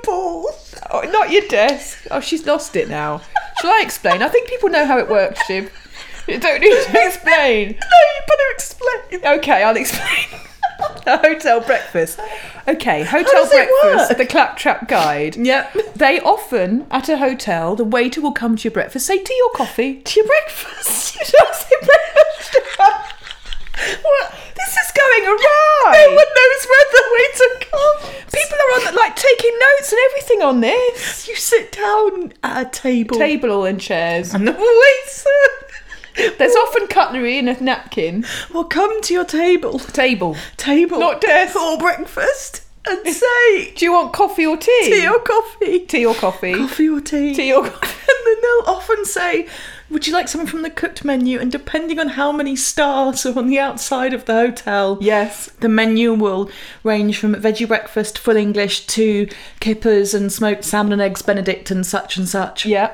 table. 0.00 0.46
Oh, 0.90 1.00
not 1.10 1.30
your 1.30 1.46
desk. 1.48 2.06
Oh, 2.10 2.20
she's 2.20 2.46
lost 2.46 2.76
it 2.76 2.88
now. 2.88 3.20
Shall 3.60 3.70
I 3.70 3.80
explain? 3.82 4.22
I 4.22 4.28
think 4.28 4.48
people 4.48 4.68
know 4.68 4.84
how 4.86 4.98
it 4.98 5.08
works, 5.08 5.44
Shiv. 5.46 5.70
You 6.28 6.38
don't 6.38 6.60
need 6.60 6.70
to 6.70 6.90
explain. 7.06 7.68
No, 7.68 7.98
you 7.98 8.22
better 8.28 8.50
explain. 8.50 9.38
Okay, 9.38 9.62
I'll 9.62 9.76
explain. 9.76 10.40
a 11.06 11.18
hotel 11.18 11.60
breakfast. 11.60 12.18
Okay, 12.68 13.02
hotel 13.04 13.48
breakfast. 13.48 14.08
work? 14.10 14.18
The 14.18 14.26
Claptrap 14.26 14.88
Guide. 14.88 15.36
Yep. 15.36 15.94
They 15.96 16.20
often, 16.20 16.86
at 16.90 17.08
a 17.08 17.18
hotel, 17.18 17.74
the 17.76 17.84
waiter 17.84 18.20
will 18.20 18.32
come 18.32 18.56
to 18.56 18.64
your 18.64 18.72
breakfast, 18.72 19.06
say 19.06 19.22
tea 19.22 19.40
or 19.46 19.50
coffee. 19.56 20.00
To 20.00 20.20
your 20.20 20.26
breakfast. 20.26 21.14
Don't 21.32 21.54
say 21.54 21.76
breakfast. 21.84 22.56
what? 24.02 24.34
This 24.72 24.86
is 24.86 24.92
going 24.92 25.26
awry. 25.26 25.92
No 25.92 26.14
one 26.14 26.32
knows 26.38 26.66
where 26.70 26.86
the 26.92 27.04
waiter 27.12 27.66
comes. 27.70 28.32
People 28.32 28.56
are 28.58 28.88
on 28.88 28.94
like 28.94 29.16
taking 29.16 29.52
notes 29.52 29.92
and 29.92 30.00
everything 30.10 30.42
on 30.42 30.60
this. 30.60 31.28
You 31.28 31.36
sit 31.36 31.72
down 31.72 32.32
at 32.42 32.66
a 32.66 32.70
table. 32.70 33.18
Table 33.18 33.64
and 33.66 33.78
chairs. 33.78 34.32
And 34.32 34.48
the 34.48 34.52
waiter 34.52 36.34
There's 36.38 36.56
often 36.56 36.86
cutlery 36.86 37.38
and 37.38 37.50
a 37.50 37.62
napkin. 37.62 38.24
will 38.54 38.64
come 38.64 39.02
to 39.02 39.12
your 39.12 39.26
table. 39.26 39.78
Table. 39.78 40.36
Table. 40.56 40.98
Not 41.00 41.20
desk. 41.20 41.54
Or 41.54 41.76
breakfast. 41.76 42.62
And 42.88 43.06
say, 43.14 43.74
Do 43.74 43.84
you 43.84 43.92
want 43.92 44.14
coffee 44.14 44.46
or 44.46 44.56
tea? 44.56 44.80
tea 44.84 45.06
or 45.06 45.18
coffee? 45.20 45.80
tea 45.80 46.06
or 46.06 46.14
coffee. 46.14 46.54
Coffee 46.54 46.88
or 46.88 47.00
tea? 47.02 47.34
Tea 47.34 47.52
or 47.52 47.68
coffee. 47.68 47.88
And 48.12 48.26
then 48.26 48.42
they'll 48.42 48.74
often 48.74 49.04
say, 49.04 49.48
Would 49.92 50.06
you 50.06 50.12
like 50.14 50.26
something 50.26 50.48
from 50.48 50.62
the 50.62 50.70
cooked 50.70 51.04
menu? 51.04 51.38
And 51.38 51.52
depending 51.52 52.00
on 52.00 52.08
how 52.08 52.32
many 52.32 52.56
stars 52.56 53.26
are 53.26 53.38
on 53.38 53.48
the 53.48 53.58
outside 53.58 54.14
of 54.14 54.24
the 54.24 54.32
hotel, 54.32 54.96
Yes. 55.00 55.50
the 55.60 55.68
menu 55.68 56.14
will 56.14 56.50
range 56.82 57.18
from 57.18 57.34
veggie 57.34 57.68
breakfast, 57.68 58.18
full 58.18 58.36
English, 58.36 58.86
to 58.88 59.28
kippers 59.60 60.14
and 60.14 60.32
smoked 60.32 60.64
salmon 60.64 60.94
and 60.94 61.02
eggs 61.02 61.20
Benedict 61.22 61.70
and 61.70 61.86
such 61.86 62.16
and 62.16 62.26
such. 62.28 62.64
Yeah. 62.64 62.90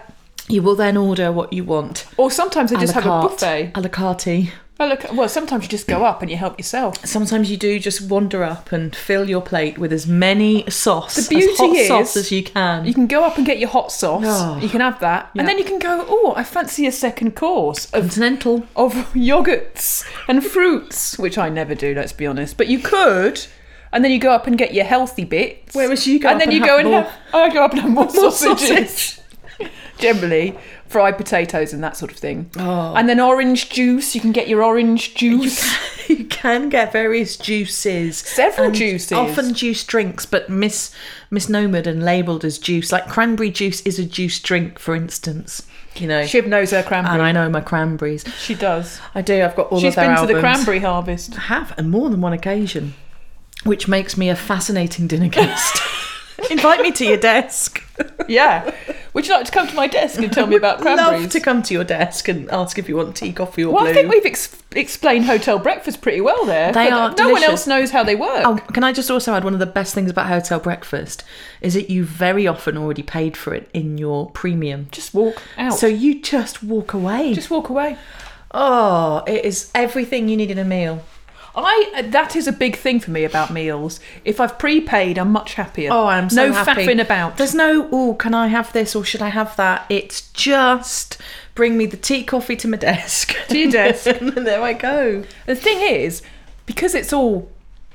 You 0.48 0.62
will 0.62 0.74
then 0.74 0.96
order 0.96 1.30
what 1.30 1.52
you 1.52 1.62
want. 1.62 2.04
Or 2.16 2.30
sometimes 2.30 2.70
they 2.70 2.76
just 2.78 2.94
have 2.94 3.06
a 3.06 3.08
buffet. 3.28 3.72
A 3.74 3.80
la 3.80 3.88
carte. 3.88 4.50
Oh, 4.80 4.86
look, 4.86 5.04
well, 5.12 5.28
sometimes 5.28 5.64
you 5.64 5.68
just 5.68 5.88
go 5.88 6.04
up 6.04 6.22
and 6.22 6.30
you 6.30 6.36
help 6.36 6.56
yourself. 6.56 7.04
Sometimes 7.04 7.50
you 7.50 7.56
do 7.56 7.80
just 7.80 8.00
wander 8.02 8.44
up 8.44 8.70
and 8.70 8.94
fill 8.94 9.28
your 9.28 9.40
plate 9.42 9.76
with 9.76 9.92
as 9.92 10.06
many 10.06 10.68
sauce, 10.70 11.16
The 11.16 11.28
beauty 11.34 11.50
as 11.52 11.58
hot 11.58 11.76
is- 11.76 11.88
sauce 11.88 12.16
as 12.16 12.30
you 12.30 12.44
can. 12.44 12.84
You 12.84 12.94
can 12.94 13.08
go 13.08 13.24
up 13.24 13.36
and 13.38 13.44
get 13.44 13.58
your 13.58 13.70
hot 13.70 13.90
sauce. 13.90 14.22
Oh. 14.24 14.58
You 14.62 14.68
can 14.68 14.80
have 14.80 15.00
that. 15.00 15.30
Yeah. 15.34 15.40
And 15.42 15.48
then 15.48 15.58
you 15.58 15.64
can 15.64 15.80
go, 15.80 16.04
oh, 16.08 16.32
I 16.36 16.44
fancy 16.44 16.86
a 16.86 16.92
second 16.92 17.34
course 17.34 17.86
of, 17.86 18.02
Continental. 18.04 18.66
of 18.76 18.92
yogurts 19.14 20.04
and 20.28 20.44
fruits, 20.44 21.18
which 21.18 21.36
I 21.38 21.48
never 21.48 21.74
do, 21.74 21.92
let's 21.94 22.12
be 22.12 22.26
honest. 22.26 22.56
But 22.56 22.68
you 22.68 22.78
could 22.78 23.44
and 23.92 24.04
then 24.04 24.12
you 24.12 24.18
go 24.20 24.30
up 24.32 24.46
and 24.46 24.56
get 24.56 24.74
your 24.74 24.84
healthy 24.84 25.24
bits. 25.24 25.74
Whereas 25.74 26.06
you 26.06 26.20
go 26.20 26.28
and 26.28 26.40
then 26.40 26.50
and 26.50 26.56
you 26.56 26.64
go 26.64 26.78
and 26.78 26.88
more- 26.90 27.02
have. 27.02 27.12
I 27.34 27.52
go 27.52 27.64
up 27.64 27.72
and 27.72 27.80
have 27.80 27.90
more, 27.90 28.04
More 28.14 28.30
sausages. 28.30 29.20
Generally, 29.98 30.56
fried 30.88 31.16
potatoes 31.16 31.72
and 31.72 31.82
that 31.84 31.96
sort 31.96 32.10
of 32.10 32.16
thing. 32.18 32.50
Oh. 32.58 32.94
And 32.94 33.08
then 33.08 33.20
orange 33.20 33.68
juice. 33.70 34.14
You 34.14 34.20
can 34.20 34.32
get 34.32 34.48
your 34.48 34.62
orange 34.62 35.14
juice. 35.14 36.08
you 36.08 36.24
can 36.24 36.68
get 36.68 36.92
various 36.92 37.36
juices, 37.36 38.16
Several 38.18 38.70
juices. 38.70 39.12
often 39.12 39.54
juice 39.54 39.84
drinks, 39.84 40.24
but 40.26 40.48
mis 40.48 40.94
misnomered 41.30 41.86
and 41.86 42.02
labelled 42.02 42.44
as 42.44 42.58
juice. 42.58 42.90
Like 42.90 43.06
cranberry 43.08 43.50
juice 43.50 43.80
is 43.82 43.98
a 43.98 44.04
juice 44.04 44.40
drink, 44.40 44.78
for 44.78 44.94
instance. 44.94 45.66
You 45.96 46.06
know, 46.06 46.24
Shiv 46.26 46.46
knows 46.46 46.70
her 46.70 46.82
cranberry. 46.82 47.14
and 47.14 47.22
I 47.22 47.32
know 47.32 47.48
my 47.48 47.60
cranberries. 47.60 48.24
She 48.38 48.54
does. 48.54 49.00
I 49.14 49.20
do. 49.22 49.42
I've 49.44 49.56
got 49.56 49.72
all 49.72 49.80
She's 49.80 49.88
of 49.90 49.96
their 49.96 50.04
been 50.06 50.14
to 50.14 50.20
albums. 50.20 50.36
the 50.36 50.40
cranberry 50.40 50.78
harvest. 50.78 51.36
I 51.36 51.40
have, 51.42 51.74
and 51.76 51.90
more 51.90 52.08
than 52.08 52.20
one 52.20 52.32
occasion, 52.32 52.94
which 53.64 53.88
makes 53.88 54.16
me 54.16 54.28
a 54.28 54.36
fascinating 54.36 55.06
dinner 55.08 55.28
guest. 55.28 55.82
Invite 56.50 56.80
me 56.80 56.92
to 56.92 57.04
your 57.04 57.16
desk. 57.16 57.82
Yeah. 58.28 58.72
Would 59.12 59.26
you 59.26 59.34
like 59.34 59.46
to 59.46 59.52
come 59.52 59.66
to 59.66 59.74
my 59.74 59.88
desk 59.88 60.20
and 60.20 60.32
tell 60.32 60.46
me 60.46 60.54
about 60.54 60.80
cranberries? 60.80 61.22
Love 61.22 61.30
to 61.30 61.40
come 61.40 61.62
to 61.64 61.74
your 61.74 61.82
desk 61.82 62.28
and 62.28 62.48
ask 62.50 62.78
if 62.78 62.88
you 62.88 62.96
want 62.96 63.16
tea, 63.16 63.32
coffee, 63.32 63.64
or 63.64 63.72
well, 63.72 63.82
blue. 63.82 63.90
I 63.90 63.94
think 63.94 64.12
we've 64.12 64.24
ex- 64.24 64.56
explained 64.76 65.24
hotel 65.24 65.58
breakfast 65.58 66.00
pretty 66.00 66.20
well 66.20 66.44
there. 66.44 66.70
They 66.72 66.90
are 66.90 67.12
No 67.16 67.30
one 67.30 67.42
else 67.42 67.66
knows 67.66 67.90
how 67.90 68.04
they 68.04 68.14
work. 68.14 68.46
Oh, 68.46 68.56
can 68.72 68.84
I 68.84 68.92
just 68.92 69.10
also 69.10 69.34
add 69.34 69.42
one 69.42 69.54
of 69.54 69.58
the 69.58 69.66
best 69.66 69.94
things 69.94 70.10
about 70.10 70.26
hotel 70.28 70.60
breakfast 70.60 71.24
is 71.60 71.74
that 71.74 71.90
you 71.90 72.04
very 72.04 72.46
often 72.46 72.76
already 72.76 73.02
paid 73.02 73.36
for 73.36 73.54
it 73.54 73.68
in 73.74 73.98
your 73.98 74.30
premium. 74.30 74.86
Just 74.92 75.14
walk 75.14 75.42
out. 75.56 75.72
So 75.74 75.88
you 75.88 76.22
just 76.22 76.62
walk 76.62 76.92
away. 76.92 77.34
just 77.34 77.50
walk 77.50 77.68
away. 77.68 77.96
oh, 78.52 79.24
it 79.26 79.44
is 79.44 79.70
everything 79.74 80.28
you 80.28 80.36
need 80.36 80.50
in 80.52 80.58
a 80.58 80.64
meal. 80.64 81.02
I 81.64 81.92
uh, 81.96 82.02
that 82.10 82.36
is 82.36 82.46
a 82.46 82.52
big 82.52 82.76
thing 82.76 83.00
for 83.00 83.10
me 83.10 83.24
about 83.24 83.50
meals. 83.52 84.00
If 84.24 84.40
I've 84.40 84.58
prepaid, 84.58 85.18
I'm 85.18 85.32
much 85.32 85.54
happier. 85.54 85.90
Oh, 85.92 86.06
I'm 86.06 86.30
so 86.30 86.48
no 86.48 86.52
happy. 86.52 86.86
faffing 86.86 87.00
about. 87.00 87.36
There's 87.36 87.54
no, 87.54 87.88
oh, 87.90 88.14
can 88.14 88.34
I 88.34 88.48
have 88.48 88.72
this 88.72 88.94
or 88.94 89.04
should 89.04 89.22
I 89.22 89.28
have 89.28 89.56
that? 89.56 89.86
It's 89.88 90.30
just 90.32 91.18
bring 91.54 91.76
me 91.76 91.86
the 91.86 91.96
tea, 91.96 92.24
coffee 92.24 92.56
to 92.56 92.68
my 92.68 92.76
desk. 92.90 93.34
To 93.48 93.58
your 93.58 93.70
desk. 93.70 94.06
and 94.20 94.30
there 94.46 94.62
I 94.62 94.72
go. 94.72 95.24
The 95.46 95.54
thing 95.56 95.80
is, 95.80 96.22
because 96.66 96.94
it's 96.94 97.12
all 97.12 97.50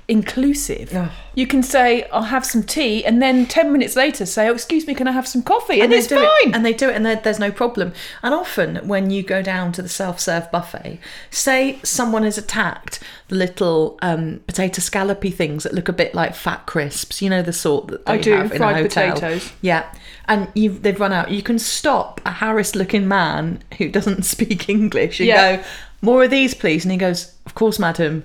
inclusive, 0.08 0.92
you 1.36 1.48
can 1.48 1.64
say, 1.64 2.06
"I'll 2.12 2.24
have 2.24 2.46
some 2.46 2.64
tea," 2.64 3.04
and 3.06 3.22
then 3.22 3.46
ten 3.46 3.72
minutes 3.72 3.96
later 3.96 4.26
say, 4.26 4.48
"Oh, 4.48 4.54
excuse 4.54 4.86
me, 4.88 4.94
can 4.94 5.08
I 5.08 5.12
have 5.12 5.28
some 5.28 5.42
coffee?" 5.44 5.82
And, 5.82 5.92
they 5.92 5.98
it's 6.00 6.08
fine. 6.08 6.22
It, 6.50 6.56
and 6.56 6.66
they 6.66 6.74
do 6.74 6.90
it, 6.90 6.96
and 6.96 7.06
there's 7.06 7.40
no 7.40 7.52
problem. 7.52 7.94
And 8.22 8.34
often, 8.34 8.78
when 8.88 9.10
you 9.10 9.24
go 9.24 9.42
down 9.42 9.72
to 9.74 9.82
the 9.82 9.90
self-serve 9.90 10.52
buffet, 10.52 11.00
say 11.30 11.80
someone 11.84 12.24
has 12.24 12.38
attacked 12.38 13.00
the 13.30 13.36
little 13.36 13.98
um, 14.02 14.42
potato 14.48 14.82
scallopy 14.82 15.34
things 15.34 15.64
that 15.64 15.74
look 15.74 15.88
a 15.90 15.94
bit 15.94 16.14
like 16.14 16.36
fat 16.36 16.66
crisps. 16.66 17.22
You 17.22 17.30
know 17.30 17.42
the 17.42 17.54
sort 17.54 17.88
that 17.88 18.06
they 18.06 18.14
I 18.14 18.18
do, 18.18 18.32
have 18.34 18.52
in 18.52 18.58
fried 18.58 18.78
a 18.78 18.82
hotel. 18.84 19.14
potatoes. 19.14 19.52
Yeah. 19.62 19.86
And 20.28 20.48
you've, 20.54 20.84
they've 20.84 21.00
run 21.00 21.12
out. 21.12 21.32
You 21.32 21.44
can 21.44 21.60
stop 21.60 22.22
a 22.26 22.32
harassed-looking 22.32 23.06
man 23.08 23.62
who 23.78 23.90
doesn't 23.90 24.24
speak 24.36 24.70
English 24.70 25.20
and 25.20 25.28
Yeah. 25.28 25.58
go, 25.58 25.64
"More 26.02 26.24
of 26.24 26.30
these, 26.32 26.54
please." 26.54 26.86
And 26.86 26.92
he 26.92 26.98
goes, 26.98 27.34
"Of 27.46 27.56
course, 27.56 27.78
madam." 27.80 28.24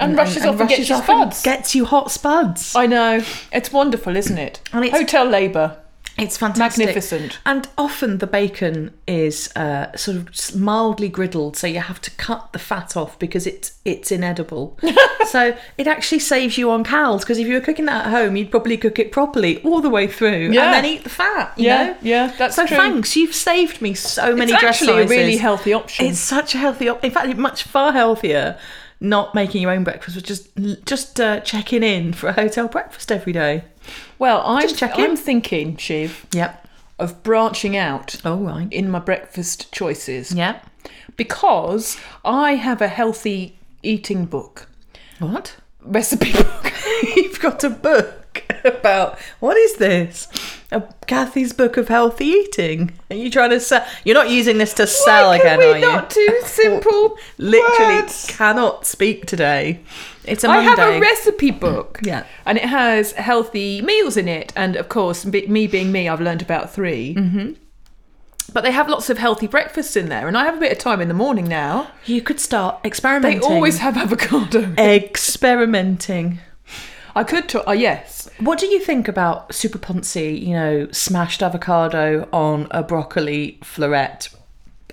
And 0.00 0.16
rushes 0.16 0.44
off 0.44 0.58
and 0.60 0.68
gets 0.68 0.88
you 0.88 0.94
and 0.96 1.04
spuds. 1.04 1.42
Gets 1.42 1.74
you 1.74 1.84
hot 1.84 2.10
spuds. 2.10 2.74
I 2.74 2.86
know 2.86 3.22
it's 3.52 3.72
wonderful, 3.72 4.16
isn't 4.16 4.38
it? 4.38 4.60
And 4.72 4.84
it's- 4.84 5.00
Hotel 5.00 5.24
labour, 5.26 5.76
It's 6.18 6.36
fantastic. 6.36 6.86
magnificent. 6.86 7.38
And 7.46 7.68
often 7.78 8.18
the 8.18 8.26
bacon 8.26 8.92
is 9.06 9.50
uh, 9.56 9.94
sort 9.96 10.16
of 10.18 10.56
mildly 10.56 11.08
griddled, 11.08 11.56
so 11.56 11.66
you 11.66 11.80
have 11.80 12.00
to 12.02 12.10
cut 12.12 12.52
the 12.52 12.58
fat 12.58 12.96
off 12.96 13.18
because 13.18 13.46
it's 13.46 13.72
it's 13.84 14.12
inedible. 14.12 14.76
so 15.28 15.56
it 15.78 15.86
actually 15.86 16.18
saves 16.18 16.58
you 16.58 16.70
on 16.70 16.84
calories 16.84 17.22
because 17.22 17.38
if 17.38 17.46
you 17.46 17.54
were 17.54 17.60
cooking 17.60 17.86
that 17.86 18.06
at 18.06 18.10
home, 18.10 18.36
you'd 18.36 18.50
probably 18.50 18.76
cook 18.76 18.98
it 18.98 19.10
properly 19.12 19.62
all 19.62 19.80
the 19.80 19.88
way 19.88 20.06
through 20.06 20.50
Yeah. 20.52 20.64
and 20.66 20.74
then 20.74 20.84
eat 20.84 21.04
the 21.04 21.08
fat. 21.10 21.52
You 21.56 21.66
Yeah, 21.66 21.84
know? 21.86 21.96
yeah, 22.02 22.32
that's 22.36 22.56
so 22.56 22.66
true. 22.66 22.76
thanks, 22.76 23.16
you've 23.16 23.34
saved 23.34 23.80
me 23.80 23.94
so 23.94 24.34
many 24.36 24.52
It's 24.52 24.62
actually 24.62 25.02
a 25.04 25.06
really 25.06 25.36
healthy 25.38 25.72
option. 25.72 26.04
It's 26.06 26.18
such 26.18 26.54
a 26.54 26.58
healthy. 26.58 26.88
Op- 26.90 27.02
in 27.04 27.10
fact, 27.12 27.28
it's 27.28 27.38
much 27.38 27.62
far 27.62 27.92
healthier. 27.92 28.58
Not 29.02 29.34
making 29.34 29.62
your 29.62 29.70
own 29.70 29.82
breakfast, 29.84 30.16
but 30.16 30.24
just 30.24 30.48
just 30.84 31.18
uh, 31.20 31.40
checking 31.40 31.82
in 31.82 32.12
for 32.12 32.28
a 32.28 32.32
hotel 32.32 32.68
breakfast 32.68 33.10
every 33.10 33.32
day. 33.32 33.64
well, 34.18 34.42
I'm 34.44 34.68
checking. 34.68 35.04
I'm 35.04 35.16
thinking, 35.16 35.76
Shiv, 35.78 36.26
Yep. 36.32 36.68
of 36.98 37.22
branching 37.22 37.76
out 37.78 38.16
Oh 38.26 38.36
right. 38.36 38.68
in 38.70 38.90
my 38.90 38.98
breakfast 38.98 39.72
choices 39.72 40.34
Yep. 40.34 40.66
because 41.16 41.96
I 42.26 42.56
have 42.56 42.82
a 42.82 42.88
healthy 42.88 43.58
eating 43.82 44.26
book, 44.26 44.68
What? 45.18 45.56
recipe 45.82 46.32
book. 46.32 46.72
You've 47.16 47.40
got 47.40 47.64
a 47.64 47.70
book 47.70 48.44
about 48.64 49.18
what 49.38 49.56
is 49.56 49.76
this? 49.76 50.28
A 50.72 50.82
Kathy's 51.08 51.52
book 51.52 51.76
of 51.76 51.88
healthy 51.88 52.26
eating. 52.26 52.92
Are 53.10 53.16
you 53.16 53.28
trying 53.30 53.50
to 53.50 53.58
sell? 53.60 53.84
You're 54.04 54.14
not 54.14 54.30
using 54.30 54.58
this 54.58 54.72
to 54.74 54.86
sell 54.86 55.28
Why 55.30 55.38
again, 55.38 55.58
can 55.58 55.66
we 55.68 55.72
are 55.74 55.78
you? 55.78 55.86
not 55.86 56.10
do 56.10 56.40
simple 56.44 57.16
Literally 57.38 58.02
words? 58.02 58.26
cannot 58.28 58.86
speak 58.86 59.26
today. 59.26 59.80
It's 60.24 60.44
a 60.44 60.48
I 60.48 60.64
Monday. 60.64 60.82
have 60.82 60.94
a 60.94 61.00
recipe 61.00 61.50
book. 61.50 61.98
Yeah. 62.04 62.24
And 62.46 62.56
it 62.56 62.64
has 62.64 63.12
healthy 63.12 63.82
meals 63.82 64.16
in 64.16 64.28
it. 64.28 64.52
And 64.54 64.76
of 64.76 64.88
course, 64.88 65.24
me 65.26 65.66
being 65.66 65.90
me, 65.90 66.08
I've 66.08 66.20
learned 66.20 66.42
about 66.42 66.70
3 66.72 67.14
Mm-hmm. 67.16 67.52
But 68.52 68.62
they 68.64 68.72
have 68.72 68.88
lots 68.88 69.08
of 69.10 69.18
healthy 69.18 69.46
breakfasts 69.46 69.94
in 69.96 70.08
there. 70.08 70.26
And 70.26 70.36
I 70.36 70.44
have 70.44 70.56
a 70.56 70.60
bit 70.60 70.72
of 70.72 70.78
time 70.78 71.00
in 71.00 71.06
the 71.06 71.14
morning 71.14 71.46
now. 71.48 71.88
You 72.06 72.20
could 72.20 72.40
start 72.40 72.80
experimenting. 72.84 73.40
They 73.40 73.46
always 73.46 73.78
have 73.78 73.96
avocado. 73.96 74.74
experimenting. 74.76 76.40
I 77.14 77.24
could 77.24 77.48
talk. 77.48 77.64
Oh, 77.66 77.70
uh, 77.70 77.74
yes. 77.74 78.28
What 78.38 78.58
do 78.58 78.66
you 78.66 78.80
think 78.80 79.08
about 79.08 79.54
super 79.54 79.78
ponzi? 79.78 80.40
You 80.46 80.54
know, 80.54 80.88
smashed 80.92 81.42
avocado 81.42 82.28
on 82.32 82.66
a 82.70 82.82
broccoli 82.82 83.58
floret, 83.62 84.34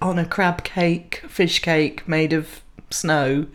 on 0.01 0.17
a 0.19 0.25
crab 0.25 0.63
cake, 0.63 1.23
fish 1.27 1.59
cake 1.59 2.07
made 2.07 2.33
of 2.33 2.61
snow. 2.89 3.45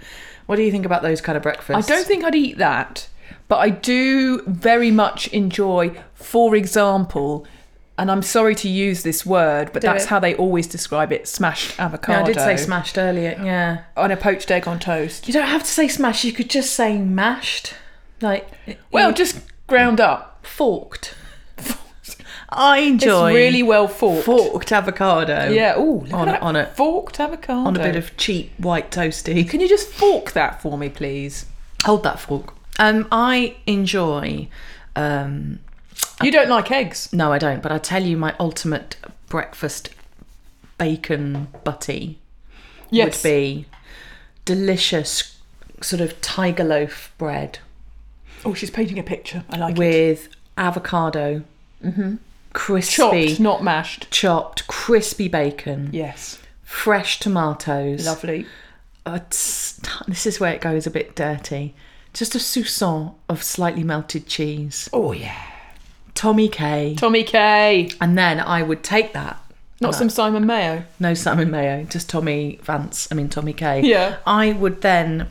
What 0.47 0.57
do 0.57 0.63
you 0.63 0.71
think 0.71 0.85
about 0.87 1.03
those 1.03 1.21
kind 1.21 1.37
of 1.37 1.43
breakfasts? 1.43 1.91
I 1.91 1.95
don't 1.95 2.07
think 2.07 2.25
I'd 2.25 2.35
eat 2.35 2.59
that. 2.59 3.09
But 3.49 3.59
I 3.59 3.71
do 3.71 4.43
very 4.47 4.91
much 4.91 5.29
enjoy, 5.29 6.01
for 6.15 6.55
example, 6.57 7.47
and 7.99 8.11
I'm 8.11 8.23
sorry 8.23 8.55
to 8.57 8.69
use 8.69 9.03
this 9.03 9.27
word, 9.27 9.71
but 9.73 9.83
Do 9.83 9.89
that's 9.89 10.05
it. 10.05 10.09
how 10.09 10.19
they 10.19 10.35
always 10.37 10.67
describe 10.67 11.13
it 11.13 11.29
smashed 11.29 11.77
Yeah, 11.79 11.85
avocado 11.87 12.21
I 12.21 12.25
did 12.25 12.37
say 12.37 12.57
smashed 12.57 12.97
earlier. 12.97 13.39
Yeah, 13.45 13.83
on 13.97 14.11
a 14.11 14.17
poached 14.17 14.51
egg 14.51 14.67
on 14.67 14.79
toast. 14.79 15.27
you 15.29 15.35
don't 15.35 15.47
have 15.49 15.63
to 15.63 15.69
say 15.69 15.87
smashed. 15.89 16.25
You 16.25 16.33
could 16.33 16.49
just 16.49 16.73
say 16.75 16.97
mashed, 16.99 17.75
like 18.23 18.49
Well, 18.91 19.13
just 19.13 19.41
ground 19.67 20.01
up. 20.01 20.45
forked. 20.47 21.15
I 22.49 22.79
enjoy 22.81 23.31
It's 23.31 23.37
really 23.37 23.63
well 23.63 23.89
forked. 23.89 24.25
forked 24.25 24.73
avocado. 24.73 25.49
Yeah. 25.51 25.79
Ooh, 25.79 26.01
look 26.01 26.13
On 26.15 26.29
at 26.29 26.37
a- 26.37 26.39
that 26.39 26.43
on 26.43 26.57
a- 26.57 26.67
forked 26.67 27.19
avocado. 27.21 27.61
on 27.69 27.77
a 27.77 27.81
bit 27.81 27.97
of 27.97 28.17
cheap 28.17 28.53
white 28.59 28.91
toasty. 28.91 29.49
Can 29.49 29.61
you 29.61 29.69
just 29.69 29.89
fork 29.89 30.33
that 30.33 30.61
for 30.61 30.77
me, 30.77 30.89
please? 30.89 31.47
Hold 31.85 32.03
that 32.05 32.21
fork. 32.21 32.55
Um, 32.79 33.07
I 33.11 33.57
enjoy. 33.67 34.49
Um, 34.97 35.61
You 36.23 36.31
don't 36.31 36.49
like 36.49 36.71
eggs. 36.71 37.11
no, 37.13 37.33
I 37.33 37.39
don't. 37.39 37.63
But 37.63 37.73
I 37.73 37.79
tell 37.79 38.03
you, 38.03 38.17
my 38.17 38.35
ultimate 38.39 38.97
breakfast 39.29 39.91
bacon 40.79 41.49
butty 41.65 42.19
Yes. 42.91 43.23
would 43.23 43.31
be 43.31 43.67
delicious, 44.45 45.37
sort 45.81 46.01
of 46.01 46.21
tiger 46.21 46.65
loaf 46.65 47.13
bread 47.19 47.59
Oh, 48.45 48.55
she's 48.55 48.71
painting 48.71 48.99
a 48.99 49.03
picture. 49.03 49.45
I 49.51 49.57
like 49.57 49.73
it. 49.77 49.79
with 49.79 50.29
avocado, 50.59 51.43
crispy, 52.53 53.29
Chopped, 53.29 53.41
not 53.41 53.63
mashed. 53.63 54.11
chopped, 54.11 54.67
crispy 54.67 55.29
bacon, 55.29 55.91
Yes. 55.93 56.39
fresh 56.63 57.19
tomatoes. 57.21 58.05
Lovely. 58.07 58.47
Uh, 59.07 59.19
this 60.09 60.27
is 60.27 60.39
where 60.41 60.53
it 60.53 60.61
goes 60.61 60.87
a 60.87 60.91
bit 60.91 61.15
dirty. 61.17 61.75
Just 62.13 62.35
a 62.35 62.39
soupçon 62.39 63.15
of 63.29 63.43
slightly 63.43 63.83
melted 63.85 64.27
cheese, 64.27 64.89
Oh 64.93 65.13
yeah. 65.13 65.41
Tommy 66.15 66.49
K, 66.49 66.95
Tommy 66.99 67.25
K. 67.25 67.91
and 68.01 68.19
then 68.19 68.39
I 68.39 68.63
would 68.63 68.83
take 68.83 69.13
that. 69.15 69.39
Not 69.81 69.95
I- 69.95 69.99
some 69.99 70.11
Simon 70.11 70.47
Mayo. 70.47 70.85
no 71.01 71.15
Simon 71.15 71.51
Mayo, 71.51 71.85
just 71.85 72.09
Tommy 72.11 72.59
Vance. 72.63 73.09
I 73.11 73.15
mean 73.15 73.29
Tommy 73.29 73.53
K. 73.55 73.81
Yeah. 73.83 74.17
I 74.27 74.53
would 74.53 74.83
then 74.83 75.31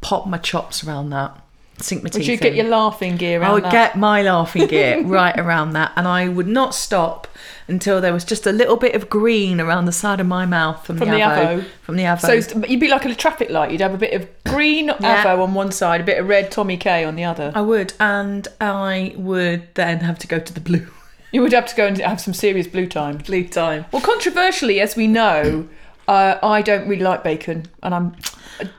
pop 0.00 0.26
my 0.28 0.38
chops 0.38 0.84
around 0.84 1.10
that, 1.10 1.36
sink 1.80 2.02
my 2.02 2.08
teeth. 2.08 2.20
Would 2.20 2.26
you 2.28 2.36
get 2.36 2.52
in. 2.52 2.56
your 2.56 2.68
laughing 2.68 3.16
gear 3.16 3.42
I 3.42 3.52
would 3.52 3.64
that? 3.64 3.72
get 3.72 3.96
my 3.96 4.22
laughing 4.22 4.66
gear 4.66 5.02
right 5.04 5.38
around 5.38 5.72
that, 5.72 5.92
and 5.96 6.06
I 6.08 6.28
would 6.28 6.48
not 6.48 6.74
stop 6.74 7.26
until 7.68 8.00
there 8.00 8.12
was 8.14 8.24
just 8.24 8.46
a 8.46 8.52
little 8.52 8.76
bit 8.76 8.94
of 8.94 9.10
green 9.10 9.60
around 9.60 9.84
the 9.84 9.92
side 9.92 10.20
of 10.20 10.26
my 10.26 10.46
mouth 10.46 10.86
from, 10.86 10.96
From 10.98 11.10
the, 11.10 11.16
the 11.16 11.20
avo. 11.20 11.58
avo. 11.60 11.64
From 11.82 11.96
the 11.96 12.04
avo. 12.04 12.42
So 12.42 12.64
you'd 12.66 12.80
be 12.80 12.88
like 12.88 13.04
a 13.04 13.14
traffic 13.14 13.50
light. 13.50 13.70
You'd 13.70 13.82
have 13.82 13.92
a 13.94 13.98
bit 13.98 14.14
of 14.14 14.26
green 14.44 14.88
avo 14.88 15.42
on 15.42 15.52
one 15.54 15.70
side, 15.70 16.00
a 16.00 16.04
bit 16.04 16.18
of 16.18 16.26
red 16.28 16.50
Tommy 16.50 16.76
K 16.78 17.04
on 17.04 17.14
the 17.16 17.24
other. 17.24 17.52
I 17.54 17.60
would, 17.60 17.92
and 18.00 18.48
I 18.60 19.12
would 19.16 19.74
then 19.74 20.00
have 20.00 20.18
to 20.20 20.26
go 20.26 20.38
to 20.38 20.52
the 20.52 20.60
blue 20.60 20.86
You 21.32 21.42
would 21.42 21.52
have 21.52 21.66
to 21.66 21.76
go 21.76 21.86
and 21.86 21.98
have 21.98 22.22
some 22.22 22.32
serious 22.32 22.66
blue 22.66 22.86
time. 22.86 23.18
blue 23.18 23.46
time. 23.46 23.84
Well, 23.92 24.00
controversially, 24.00 24.80
as 24.80 24.96
we 24.96 25.06
know, 25.06 25.68
uh, 26.08 26.38
I 26.42 26.62
don't 26.62 26.88
really 26.88 27.02
like 27.02 27.22
bacon, 27.22 27.66
and 27.82 27.94
I'm 27.94 28.16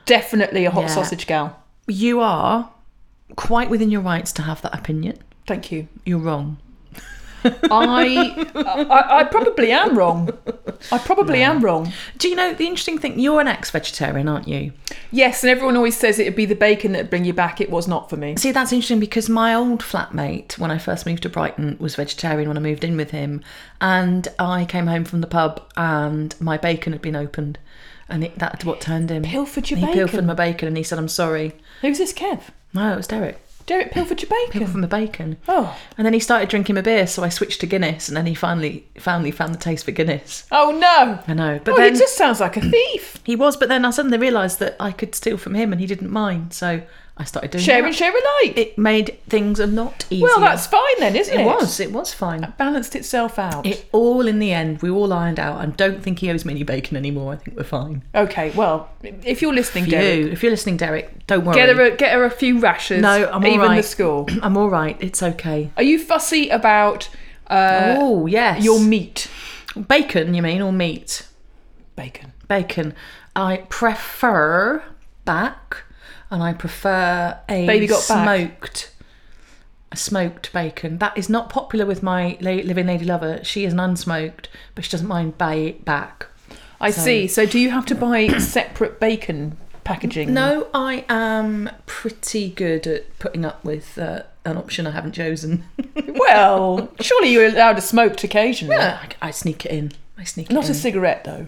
definitely 0.04 0.64
a 0.64 0.70
hot 0.72 0.82
Yeah. 0.82 0.86
sausage 0.88 1.28
gal. 1.28 1.56
You 1.86 2.18
are, 2.20 2.68
quite 3.36 3.70
within 3.70 3.90
your 3.90 4.02
rights 4.02 4.32
to 4.34 4.42
have 4.42 4.62
that 4.62 4.74
opinion. 4.74 5.18
Thank 5.46 5.72
you. 5.72 5.88
You're 6.04 6.18
wrong. 6.18 6.58
I, 7.42 8.50
I 8.54 9.20
I 9.20 9.24
probably 9.24 9.72
am 9.72 9.96
wrong. 9.96 10.30
I 10.92 10.98
probably 10.98 11.42
am 11.42 11.64
wrong. 11.64 11.90
Do 12.18 12.28
you 12.28 12.36
know 12.36 12.52
the 12.52 12.66
interesting 12.66 12.98
thing? 12.98 13.18
You're 13.18 13.40
an 13.40 13.48
ex-vegetarian, 13.48 14.28
aren't 14.28 14.46
you? 14.46 14.72
Yes, 15.10 15.42
and 15.42 15.50
everyone 15.50 15.74
always 15.74 15.96
says 15.96 16.18
it'd 16.18 16.36
be 16.36 16.44
the 16.44 16.54
bacon 16.54 16.92
that'd 16.92 17.08
bring 17.08 17.24
you 17.24 17.32
back. 17.32 17.58
It 17.58 17.70
was 17.70 17.88
not 17.88 18.10
for 18.10 18.18
me. 18.18 18.36
See, 18.36 18.52
that's 18.52 18.72
interesting 18.74 19.00
because 19.00 19.30
my 19.30 19.54
old 19.54 19.80
flatmate, 19.80 20.58
when 20.58 20.70
I 20.70 20.76
first 20.76 21.06
moved 21.06 21.22
to 21.22 21.30
Brighton, 21.30 21.78
was 21.80 21.96
vegetarian 21.96 22.46
when 22.48 22.58
I 22.58 22.60
moved 22.60 22.84
in 22.84 22.98
with 22.98 23.10
him. 23.10 23.42
And 23.80 24.28
I 24.38 24.66
came 24.66 24.86
home 24.86 25.06
from 25.06 25.22
the 25.22 25.26
pub 25.26 25.62
and 25.78 26.38
my 26.40 26.58
bacon 26.58 26.92
had 26.92 27.00
been 27.00 27.16
opened. 27.16 27.58
And 28.10 28.24
it, 28.24 28.38
that's 28.38 28.66
what 28.66 28.82
turned 28.82 29.10
him. 29.10 29.22
Pilfered 29.22 29.70
your 29.70 29.78
he 29.78 29.86
bacon. 29.86 29.98
pilfered 29.98 30.26
my 30.26 30.34
bacon 30.34 30.68
and 30.68 30.76
he 30.76 30.82
said, 30.82 30.98
I'm 30.98 31.08
sorry. 31.08 31.52
Who's 31.80 31.96
this, 31.96 32.12
Kev? 32.12 32.42
No, 32.74 32.92
it 32.92 32.96
was 32.96 33.06
Derek. 33.06 33.38
Derek 33.66 33.92
pilfered 33.92 34.20
your 34.20 34.28
bacon. 34.30 34.50
Pilfered 34.60 34.72
from 34.72 34.80
the 34.80 34.88
bacon. 34.88 35.36
Oh, 35.46 35.78
And 35.96 36.04
then 36.04 36.12
he 36.12 36.18
started 36.18 36.48
drinking 36.48 36.74
my 36.74 36.80
beer, 36.80 37.06
so 37.06 37.22
I 37.22 37.28
switched 37.28 37.60
to 37.60 37.66
Guinness. 37.66 38.08
And 38.08 38.16
then 38.16 38.26
he 38.26 38.34
finally, 38.34 38.86
finally 38.98 39.30
found 39.30 39.54
the 39.54 39.58
taste 39.58 39.84
for 39.84 39.92
Guinness. 39.92 40.44
oh 40.50 40.70
no! 40.72 41.20
I 41.28 41.34
know. 41.34 41.60
But 41.62 41.74
Oh, 41.74 41.76
then 41.76 41.92
he 41.94 41.98
just 42.00 42.16
sounds 42.16 42.40
like 42.40 42.56
a 42.56 42.60
thief. 42.62 43.18
he 43.24 43.36
was, 43.36 43.56
but 43.56 43.68
then 43.68 43.84
I 43.84 43.90
suddenly 43.90 44.18
realised 44.18 44.58
that 44.58 44.76
I 44.80 44.90
could 44.92 45.14
steal 45.14 45.36
from 45.36 45.54
him 45.54 45.70
and 45.72 45.80
he 45.80 45.86
didn't 45.86 46.10
mind. 46.10 46.52
So 46.52 46.82
I 47.20 47.24
started 47.24 47.50
doing 47.50 47.60
it. 47.62 47.64
share 47.64 47.82
that. 47.82 47.88
and 47.88 47.94
share 47.94 48.10
alike. 48.10 48.56
It 48.56 48.78
made 48.78 49.18
things 49.28 49.60
a 49.60 49.66
lot 49.66 50.06
easier. 50.10 50.24
well, 50.26 50.40
that's 50.40 50.66
fine 50.66 50.98
then, 50.98 51.14
isn't 51.16 51.38
it? 51.38 51.42
It 51.42 51.44
was. 51.44 51.78
It 51.78 51.92
was 51.92 52.14
fine. 52.14 52.42
It 52.42 52.56
balanced 52.56 52.96
itself 52.96 53.38
out. 53.38 53.66
It 53.66 53.86
all 53.92 54.26
in 54.26 54.38
the 54.38 54.52
end, 54.52 54.80
we 54.80 54.88
all 54.90 55.12
ironed 55.12 55.38
out. 55.38 55.60
and 55.62 55.76
don't 55.76 56.02
think 56.02 56.20
he 56.20 56.30
owes 56.30 56.44
me 56.44 56.54
any 56.54 56.62
bacon 56.62 56.96
anymore. 56.96 57.34
I 57.34 57.36
think 57.36 57.56
we're 57.56 57.64
fine. 57.64 58.02
okay, 58.14 58.50
well, 58.52 58.88
if 59.02 59.42
you're 59.42 59.52
listening, 59.54 59.84
For 59.84 59.90
Derek, 59.90 60.18
you, 60.18 60.28
if 60.32 60.42
you're 60.42 60.50
listening, 60.52 60.78
Derek, 60.78 61.26
don't 61.26 61.44
worry. 61.44 61.54
get 61.54 61.68
her 61.68 61.82
a, 61.82 61.90
get 61.96 62.12
her 62.14 62.24
a 62.24 62.30
few 62.30 62.58
rashers. 62.58 63.02
No, 63.02 63.28
I'm 63.30 63.44
all 63.44 63.50
even 63.52 63.76
the 63.76 63.82
school. 63.82 64.26
I'm 64.42 64.56
all 64.56 64.70
right. 64.70 64.96
It's 65.00 65.22
okay. 65.22 65.70
Are 65.76 65.82
you 65.82 65.98
fussy 65.98 66.48
about 66.48 67.08
uh, 67.48 67.96
oh 67.98 68.26
yes, 68.26 68.64
your 68.64 68.80
meat? 68.80 69.28
bacon. 69.88 70.32
You 70.34 70.42
mean 70.42 70.62
or 70.62 70.72
meat? 70.72 71.26
Bacon. 71.96 72.32
Bacon. 72.48 72.94
I 73.36 73.58
prefer 73.68 74.82
back, 75.24 75.84
and 76.30 76.42
I 76.42 76.52
prefer 76.52 77.38
a 77.48 77.66
Baby 77.66 77.86
got 77.86 78.00
smoked. 78.02 78.92
A 79.92 79.96
smoked 79.96 80.52
bacon. 80.52 80.98
That 80.98 81.18
is 81.18 81.28
not 81.28 81.48
popular 81.50 81.84
with 81.84 82.02
my 82.02 82.38
living 82.40 82.86
lady 82.86 83.04
lover. 83.04 83.40
She 83.42 83.64
is 83.64 83.72
an 83.72 83.80
unsmoked, 83.80 84.46
but 84.76 84.84
she 84.84 84.90
doesn't 84.92 85.08
mind 85.08 85.36
ba- 85.36 85.74
back. 85.84 86.26
I 86.80 86.90
So- 86.92 87.02
see. 87.02 87.26
So, 87.26 87.44
do 87.44 87.58
you 87.58 87.70
have 87.70 87.86
to 87.86 87.94
buy 87.96 88.28
separate 88.38 89.00
bacon 89.00 89.56
packaging? 89.82 90.32
No, 90.32 90.68
I 90.72 91.04
am 91.08 91.70
pretty 91.86 92.50
good 92.50 92.86
at 92.86 93.18
putting 93.18 93.44
up 93.44 93.64
with 93.64 93.98
uh, 93.98 94.22
an 94.44 94.56
option 94.56 94.86
I 94.86 94.90
haven't 94.92 95.12
chosen. 95.12 95.64
Well, 96.20 96.92
surely 97.00 97.30
you're 97.30 97.46
allowed 97.46 97.74
to 97.74 97.80
smoke 97.82 98.22
occasionally. 98.22 98.76
I, 98.76 99.08
I 99.22 99.30
sneak 99.32 99.64
it 99.66 99.72
in. 99.72 99.92
I 100.18 100.22
sneak 100.24 100.50
it 100.50 100.54
Not 100.54 100.66
in. 100.66 100.70
a 100.70 100.74
cigarette 100.74 101.24
though. 101.24 101.46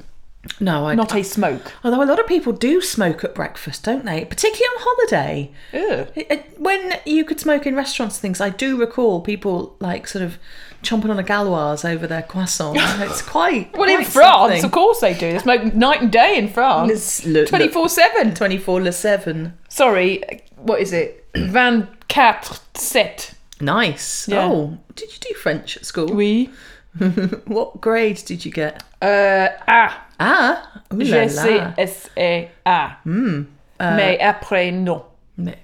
No, 0.59 0.87
I, 0.89 0.95
Not 0.97 1.15
a 1.15 1.23
smoke. 1.23 1.73
Although 1.85 2.03
a 2.03 2.05
lot 2.05 2.19
of 2.19 2.27
people 2.27 2.53
do 2.53 2.81
smoke 2.81 3.23
at 3.23 3.33
breakfast, 3.35 3.85
don't 3.85 4.05
they? 4.05 4.25
Particularly 4.25 4.65
on 4.77 4.83
holiday. 4.83 5.51
It- 5.73 6.59
When 6.59 6.95
you 7.07 7.25
could 7.25 7.39
smoke 7.39 7.65
in 7.67 7.77
restaurants 7.77 8.17
and 8.17 8.23
things, 8.23 8.41
I 8.41 8.51
do 8.51 8.77
recall 8.77 9.21
people 9.21 9.77
like 9.79 10.09
sort 10.09 10.25
of 10.25 10.39
chomping 10.83 11.11
on 11.11 11.19
a 11.19 11.23
Gauloise 11.23 11.85
over 11.85 12.09
their 12.09 12.23
croissant. 12.23 12.77
it's 12.81 13.23
quite 13.23 13.77
Well, 13.77 13.89
in 13.89 14.05
France, 14.05 14.15
something. 14.53 14.65
of 14.65 14.73
course 14.73 14.99
they 15.01 15.15
do. 15.15 15.33
They 15.33 15.39
smoke 15.39 15.75
night 15.75 16.03
and 16.03 16.11
day 16.11 16.37
in 16.37 16.49
France. 16.49 17.21
Twenty 17.23 17.69
four 17.69 17.89
seven. 17.89 18.35
24 18.35 18.83
le 18.83 18.91
7. 18.93 19.57
Sorry, 19.69 20.23
what 20.57 20.81
is 20.81 20.93
it? 20.93 21.25
Van 21.37 21.87
quatre 22.09 22.59
sept. 22.75 23.35
Nice. 23.61 24.27
Yeah. 24.29 24.45
Oh, 24.49 24.79
did 24.97 25.13
you 25.13 25.19
do 25.21 25.35
French 25.39 25.77
at 25.77 25.85
school? 25.87 26.13
Oui. 26.13 26.51
What 27.47 27.81
grade 27.81 28.21
did 28.27 28.45
you 28.45 28.51
get? 28.53 28.83
Euh, 29.01 29.49
ah. 29.67 30.05
Ah, 30.25 30.63
ooh 30.95 30.99
la 30.99 31.05
Je 31.05 31.15
la. 31.15 31.25
Hmm. 31.27 31.31
sais 31.33 31.61
S 31.79 32.09
A 32.17 32.49
A. 32.65 32.91
Uh, 33.07 33.45
Mais 33.81 34.19
après 34.21 34.71
non. 34.71 35.03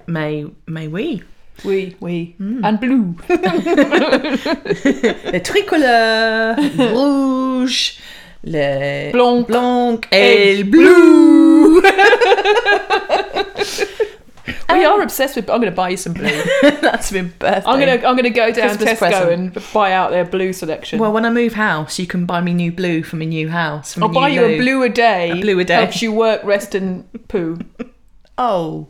May, 0.09 0.44
may 0.66 0.88
we? 0.88 1.21
Oui, 1.64 1.94
oui. 2.01 2.35
Hmm. 2.40 2.64
And 2.64 2.79
blue. 2.81 3.14
Le 5.33 5.38
tricolore, 5.40 6.57
le 6.57 6.87
rouge, 6.92 7.94
le 8.44 9.11
Blanc. 9.12 9.42
blanc 9.42 10.01
Et 10.12 10.53
et 10.53 10.57
le 10.59 10.64
blue. 10.64 11.81
we 14.70 14.85
are 14.85 15.00
obsessed 15.02 15.37
with. 15.37 15.48
I'm 15.50 15.61
going 15.61 15.72
to 15.72 15.76
buy 15.76 15.90
you 15.90 15.96
some 15.96 16.12
blue. 16.12 16.42
That's 16.62 17.11
been 17.11 17.33
birthday. 17.38 17.68
I'm 17.70 17.81
going 17.81 18.00
to. 18.00 18.07
I'm 18.07 18.14
going 18.14 18.24
to 18.24 18.31
go 18.31 18.50
down 18.52 18.76
Christmas 18.76 18.90
Tesco 18.90 18.98
present. 18.98 19.57
and 19.57 19.72
buy 19.72 19.92
out 19.92 20.11
their 20.11 20.24
blue 20.24 20.52
selection. 20.52 20.98
Well, 20.98 21.12
when 21.12 21.24
I 21.24 21.31
move 21.31 21.54
house, 21.54 21.98
you 21.98 22.07
can 22.07 22.26
buy 22.26 22.40
me 22.40 22.52
new 22.54 22.70
blue 22.72 23.02
from 23.02 23.22
a 23.22 23.26
new 23.26 23.48
house. 23.48 23.96
I'll 23.98 24.09
buy 24.09 24.28
you 24.28 24.44
a 24.44 24.59
blue 24.59 24.83
a 24.83 24.88
day. 24.88 25.31
A 25.31 25.40
blue 25.40 25.59
a 25.59 25.64
day. 25.64 25.74
Helps 25.76 26.02
you 26.02 26.12
work, 26.12 26.42
rest, 26.44 26.74
and 26.74 27.07
poo. 27.28 27.59
Oh, 28.40 28.87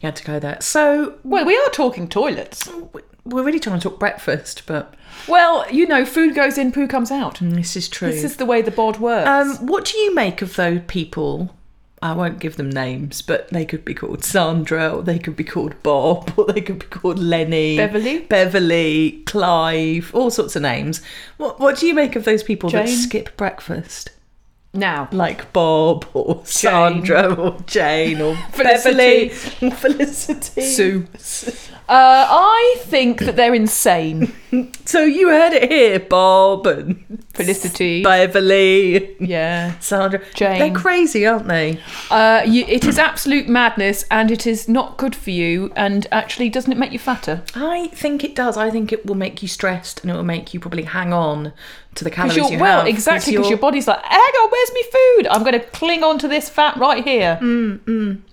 you 0.00 0.06
had 0.06 0.16
to 0.16 0.24
go 0.24 0.38
there. 0.38 0.56
So 0.62 1.18
Well, 1.22 1.44
we 1.44 1.54
are 1.58 1.68
talking 1.70 2.08
toilets. 2.08 2.66
we're 3.26 3.42
really 3.42 3.60
trying 3.60 3.78
to 3.78 3.86
talk 3.90 3.98
breakfast, 4.00 4.62
but 4.66 4.94
Well, 5.28 5.70
you 5.70 5.86
know, 5.86 6.06
food 6.06 6.34
goes 6.34 6.56
in, 6.56 6.72
poo 6.72 6.86
comes 6.88 7.10
out. 7.10 7.38
this 7.42 7.76
is 7.76 7.86
true. 7.86 8.10
This 8.10 8.24
is 8.24 8.36
the 8.36 8.46
way 8.46 8.62
the 8.62 8.70
bod 8.70 8.96
works. 8.98 9.28
Um, 9.28 9.66
what 9.66 9.84
do 9.84 9.98
you 9.98 10.14
make 10.14 10.40
of 10.40 10.56
those 10.56 10.80
people? 10.86 11.54
I 12.00 12.12
won't 12.12 12.38
give 12.38 12.56
them 12.56 12.70
names, 12.70 13.22
but 13.22 13.48
they 13.50 13.64
could 13.64 13.84
be 13.84 13.94
called 13.94 14.24
Sandra, 14.24 14.90
or 14.90 15.02
they 15.02 15.18
could 15.18 15.36
be 15.36 15.44
called 15.44 15.82
Bob, 15.82 16.32
or 16.38 16.46
they 16.46 16.60
could 16.60 16.78
be 16.78 16.86
called 16.86 17.18
Lenny, 17.18 17.76
Beverly? 17.76 18.20
Beverly, 18.20 19.22
Clive, 19.26 20.14
all 20.14 20.30
sorts 20.30 20.56
of 20.56 20.62
names. 20.62 21.00
What 21.36 21.58
What 21.58 21.78
do 21.78 21.86
you 21.86 21.94
make 21.94 22.16
of 22.16 22.24
those 22.24 22.42
people 22.42 22.70
that 22.70 22.88
skip 22.88 23.36
breakfast, 23.36 24.10
now, 24.74 25.08
like 25.12 25.52
Bob 25.52 26.06
or 26.12 26.42
Sandra 26.44 27.34
or 27.34 27.58
Jane 27.66 28.20
or 28.20 28.36
Felicity. 28.52 29.28
Beverly 29.28 29.70
Felicity? 29.76 30.60
Sue. 30.62 31.06
Uh, 31.88 32.26
I 32.28 32.76
think 32.80 33.20
that 33.20 33.36
they're 33.36 33.54
insane. 33.54 34.32
So 34.86 35.04
you 35.04 35.28
heard 35.28 35.52
it 35.52 35.70
here, 35.70 36.00
Bob 36.00 36.66
and 36.66 37.22
Felicity. 37.34 38.02
Beverly, 38.48 39.14
yeah. 39.20 39.78
Sandra. 39.80 40.22
Jane. 40.32 40.58
They're 40.58 40.72
crazy, 40.80 41.26
aren't 41.26 41.48
they? 41.48 41.78
Uh, 42.10 42.42
you, 42.46 42.64
it 42.66 42.86
is 42.86 42.98
absolute 42.98 43.46
madness 43.46 44.06
and 44.10 44.30
it 44.30 44.46
is 44.46 44.66
not 44.66 44.96
good 44.96 45.14
for 45.14 45.28
you. 45.32 45.70
And 45.76 46.06
actually, 46.10 46.48
doesn't 46.48 46.72
it 46.72 46.78
make 46.78 46.92
you 46.92 46.98
fatter? 46.98 47.42
I 47.54 47.88
think 47.88 48.24
it 48.24 48.34
does. 48.34 48.56
I 48.56 48.70
think 48.70 48.90
it 48.90 49.04
will 49.04 49.16
make 49.16 49.42
you 49.42 49.48
stressed 49.48 50.00
and 50.00 50.10
it 50.10 50.14
will 50.14 50.22
make 50.24 50.54
you 50.54 50.60
probably 50.60 50.84
hang 50.84 51.12
on 51.12 51.52
to 51.96 52.04
the 52.04 52.10
calories 52.10 52.36
Because 52.36 52.50
you 52.50 52.56
you're, 52.56 52.62
well, 52.62 52.78
have. 52.78 52.86
exactly, 52.88 53.32
because 53.36 53.50
your 53.50 53.58
body's 53.58 53.86
like, 53.86 54.02
hang 54.02 54.18
on, 54.18 54.50
where's 54.50 54.70
my 54.72 54.82
food? 54.92 55.26
I'm 55.28 55.42
going 55.42 55.60
to 55.60 55.66
cling 55.76 56.02
on 56.02 56.18
to 56.20 56.28
this 56.28 56.48
fat 56.48 56.78
right 56.78 57.04
here. 57.04 57.36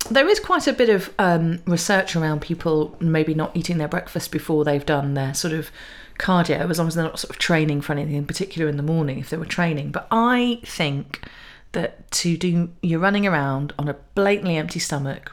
There 0.10 0.28
is 0.28 0.40
quite 0.40 0.68
a 0.68 0.74
bit 0.74 0.90
of 0.90 1.14
um, 1.18 1.60
research 1.66 2.16
around 2.16 2.42
people 2.42 2.96
maybe 3.00 3.34
not 3.34 3.56
eating 3.56 3.78
their 3.78 3.88
breakfast 3.88 4.32
before 4.32 4.64
they've 4.64 4.86
done 4.86 5.14
their 5.16 5.34
sort 5.34 5.54
of 5.54 5.72
cardio, 6.20 6.70
as 6.70 6.78
long 6.78 6.88
as 6.88 6.96
they're 6.96 7.04
not 7.04 7.20
sort 7.20 7.32
of 7.32 7.40
training 7.40 7.82
for 7.82 7.94
anything 7.94 8.16
in 8.16 8.26
particular 8.26 8.70
in 8.70 8.78
the 8.78 8.84
morning, 8.84 9.20
if 9.20 9.30
they 9.30 9.38
were 9.38 9.46
training. 9.46 9.92
But 9.92 10.08
I 10.12 10.62
think 10.64 11.28
that 11.72 12.10
to 12.12 12.38
do, 12.38 12.70
you're 12.82 13.00
running 13.00 13.26
around 13.26 13.74
on 13.80 13.90
a 13.90 13.96
blatantly 14.14 14.58
empty 14.58 14.80
stomach, 14.80 15.32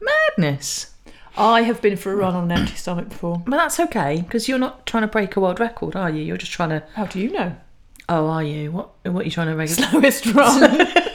madness. 0.00 0.92
I 1.36 1.62
have 1.62 1.82
been 1.82 1.96
for 1.96 2.12
a 2.12 2.16
run 2.16 2.34
on 2.34 2.50
an 2.50 2.58
empty 2.58 2.76
stomach 2.76 3.08
before. 3.08 3.42
But 3.44 3.56
that's 3.56 3.80
okay 3.80 4.22
because 4.22 4.48
you're 4.48 4.58
not 4.58 4.86
trying 4.86 5.02
to 5.02 5.08
break 5.08 5.36
a 5.36 5.40
world 5.40 5.60
record, 5.60 5.96
are 5.96 6.10
you? 6.10 6.22
You're 6.22 6.36
just 6.36 6.52
trying 6.52 6.70
to. 6.70 6.82
How 6.94 7.06
do 7.06 7.20
you 7.20 7.30
know? 7.30 7.56
Oh, 8.08 8.28
are 8.28 8.42
you? 8.42 8.70
What? 8.70 8.90
What 9.04 9.22
are 9.22 9.24
you 9.24 9.30
trying 9.30 9.48
to 9.48 9.54
break? 9.54 9.68
Slowest 9.68 10.26
run 10.26 10.86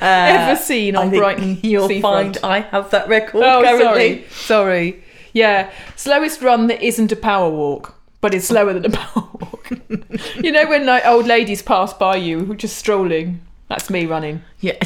ever 0.00 0.60
seen 0.60 0.96
on 0.96 1.10
Brighton 1.10 1.58
You'll 1.62 1.88
seafront. 1.88 2.38
find 2.38 2.44
I 2.44 2.60
have 2.68 2.90
that 2.90 3.08
record 3.08 3.42
Oh, 3.44 3.62
currently. 3.62 4.24
sorry. 4.28 4.92
Sorry. 4.92 5.04
Yeah. 5.32 5.70
Slowest 5.96 6.40
run 6.42 6.66
that 6.68 6.82
isn't 6.82 7.12
a 7.12 7.16
power 7.16 7.50
walk, 7.50 7.94
but 8.20 8.34
it's 8.34 8.46
slower 8.46 8.72
than 8.72 8.86
a 8.86 8.90
power 8.96 9.28
walk. 9.40 9.70
you 10.42 10.50
know 10.52 10.68
when 10.68 10.86
like 10.86 11.06
old 11.06 11.26
ladies 11.26 11.62
pass 11.62 11.92
by 11.92 12.16
you 12.16 12.44
who 12.44 12.52
are 12.52 12.56
just 12.56 12.76
strolling? 12.76 13.40
That's 13.68 13.88
me 13.90 14.06
running. 14.06 14.42
Yeah, 14.58 14.78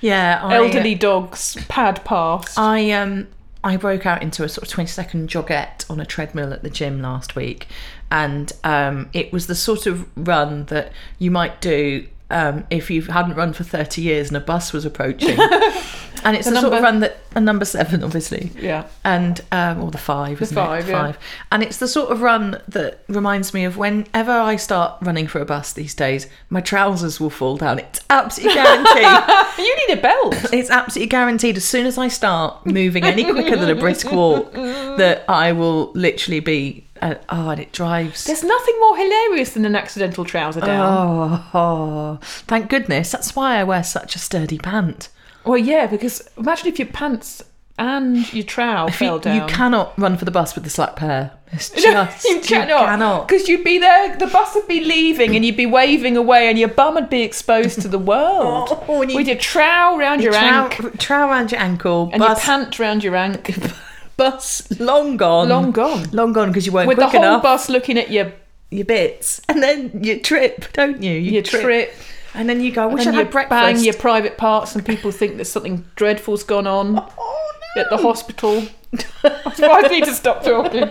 yeah. 0.00 0.40
I, 0.42 0.56
Elderly 0.56 0.94
dogs 0.94 1.56
pad 1.68 2.04
past. 2.04 2.58
I 2.58 2.90
um 2.90 3.28
I 3.62 3.76
broke 3.76 4.06
out 4.06 4.22
into 4.22 4.42
a 4.42 4.48
sort 4.48 4.66
of 4.66 4.72
twenty 4.72 4.88
second 4.90 5.28
joggette 5.28 5.88
on 5.90 6.00
a 6.00 6.06
treadmill 6.06 6.52
at 6.52 6.62
the 6.62 6.70
gym 6.70 7.00
last 7.00 7.36
week, 7.36 7.68
and 8.10 8.52
um 8.64 9.08
it 9.12 9.32
was 9.32 9.46
the 9.46 9.54
sort 9.54 9.86
of 9.86 10.06
run 10.16 10.64
that 10.66 10.92
you 11.18 11.30
might 11.30 11.60
do. 11.60 12.06
Um, 12.30 12.64
if 12.70 12.90
you 12.90 13.02
hadn't 13.02 13.34
run 13.34 13.52
for 13.52 13.64
30 13.64 14.02
years 14.02 14.28
and 14.28 14.36
a 14.36 14.40
bus 14.40 14.72
was 14.72 14.84
approaching. 14.84 15.36
and 16.24 16.36
it's 16.36 16.46
The 16.46 16.52
the, 16.54 16.60
sort 16.60 16.74
of 16.74 16.82
run 16.82 17.00
that 17.00 17.18
a 17.34 17.40
number 17.40 17.64
seven, 17.64 18.04
obviously, 18.04 18.50
Yeah. 18.58 18.84
and 19.04 19.40
um, 19.52 19.82
or 19.82 19.90
the 19.90 19.98
five, 19.98 20.40
isn't 20.42 20.54
five, 20.54 20.88
it? 20.88 20.92
yeah. 20.92 21.02
Five, 21.06 21.18
and 21.52 21.62
it's 21.62 21.78
the 21.78 21.88
sort 21.88 22.10
of 22.10 22.20
run 22.22 22.60
that 22.68 23.02
reminds 23.08 23.52
me 23.54 23.64
of 23.64 23.76
whenever 23.76 24.32
I 24.32 24.56
start 24.56 24.94
running 25.02 25.26
for 25.26 25.40
a 25.40 25.44
bus 25.44 25.72
these 25.72 25.94
days, 25.94 26.26
my 26.50 26.60
trousers 26.60 27.18
will 27.20 27.30
fall 27.30 27.56
down. 27.56 27.78
It's 27.78 28.00
absolutely 28.10 28.54
guaranteed. 28.54 29.36
you 29.58 29.76
need 29.88 29.98
a 29.98 30.02
belt. 30.02 30.34
it's 30.52 30.70
absolutely 30.70 31.08
guaranteed. 31.08 31.56
As 31.56 31.64
soon 31.64 31.86
as 31.86 31.98
I 31.98 32.08
start 32.08 32.64
moving 32.66 33.04
any 33.04 33.24
quicker 33.24 33.56
than 33.56 33.70
a 33.70 33.74
brisk 33.74 34.10
walk, 34.12 34.52
that 34.52 35.24
I 35.28 35.52
will 35.52 35.92
literally 35.92 36.40
be. 36.40 36.86
Uh, 37.00 37.14
oh, 37.30 37.48
and 37.50 37.60
it 37.60 37.72
drives. 37.72 38.24
There's 38.24 38.44
nothing 38.44 38.74
more 38.80 38.96
hilarious 38.96 39.54
than 39.54 39.64
an 39.64 39.74
accidental 39.76 40.24
trouser 40.24 40.60
down. 40.60 40.86
Oh, 40.86 41.50
oh, 41.54 42.18
thank 42.22 42.68
goodness. 42.68 43.10
That's 43.12 43.34
why 43.34 43.56
I 43.58 43.64
wear 43.64 43.82
such 43.82 44.14
a 44.14 44.18
sturdy 44.18 44.58
pant. 44.58 45.08
Well, 45.44 45.58
yeah, 45.58 45.86
because 45.86 46.28
imagine 46.36 46.68
if 46.68 46.78
your 46.78 46.88
pants 46.88 47.42
and 47.78 48.30
your 48.34 48.44
trow 48.44 48.88
fell 48.88 49.14
you, 49.16 49.20
down. 49.22 49.36
you 49.36 49.46
cannot 49.54 49.98
run 49.98 50.18
for 50.18 50.26
the 50.26 50.30
bus 50.30 50.54
with 50.54 50.64
the 50.64 50.70
slack 50.70 50.96
pair. 50.96 51.32
It's 51.52 51.70
just 51.82 52.24
you 52.26 52.40
cannot. 52.40 53.26
Because 53.26 53.48
you'd 53.48 53.64
be 53.64 53.78
there, 53.78 54.14
the 54.16 54.26
bus 54.26 54.54
would 54.54 54.68
be 54.68 54.84
leaving 54.84 55.34
and 55.34 55.44
you'd 55.44 55.56
be 55.56 55.64
waving 55.66 56.16
away 56.18 56.48
and 56.48 56.58
your 56.58 56.68
bum 56.68 56.94
would 56.96 57.08
be 57.08 57.22
exposed 57.22 57.80
to 57.80 57.88
the 57.88 57.98
world. 58.12 58.68
Oh, 58.86 59.00
and 59.00 59.10
you- 59.10 59.16
With 59.16 59.26
your 59.26 59.38
trow 59.38 59.96
round 59.96 60.22
your, 60.22 60.32
trow, 60.32 60.40
ankle 60.42 60.90
trow 60.98 61.28
around 61.30 61.50
your 61.52 61.60
ankle, 61.62 62.10
and 62.12 62.20
bus, 62.20 62.46
your 62.46 62.56
pant 62.58 62.78
round 62.78 63.02
your 63.02 63.16
ankle. 63.16 63.54
bus 64.24 64.78
long 64.80 65.16
gone, 65.16 65.48
Long 65.48 65.70
gone. 65.72 66.04
long 66.12 66.32
gone 66.32 66.48
because 66.48 66.66
you 66.66 66.72
weren't 66.72 66.88
With 66.88 66.98
the 66.98 67.08
whole 67.08 67.22
enough. 67.22 67.42
bus 67.42 67.68
looking 67.68 67.98
at 67.98 68.10
your, 68.10 68.32
your 68.70 68.84
bits, 68.84 69.40
and 69.48 69.62
then 69.62 69.90
you 70.04 70.20
trip, 70.20 70.72
don't 70.72 71.02
you? 71.02 71.12
You 71.12 71.32
your 71.32 71.42
trip. 71.42 71.94
and 72.34 72.48
then 72.48 72.60
you 72.60 72.70
go. 72.72 72.82
I 72.82 72.86
wish 72.86 73.06
I 73.06 73.10
you 73.10 73.16
had 73.16 73.30
breakfast. 73.30 73.50
bang 73.60 73.78
your 73.84 73.94
private 73.94 74.36
parts 74.36 74.74
and 74.74 74.84
people 74.84 75.10
think 75.10 75.36
that 75.38 75.46
something 75.46 75.84
dreadful's 75.96 76.44
gone 76.44 76.66
on 76.66 76.98
oh 77.18 77.50
no! 77.76 77.82
at 77.82 77.90
the 77.90 77.96
hospital. 77.96 78.62
I 79.24 79.86
need 79.88 80.04
to 80.04 80.14
stop 80.14 80.42
talking. 80.44 80.88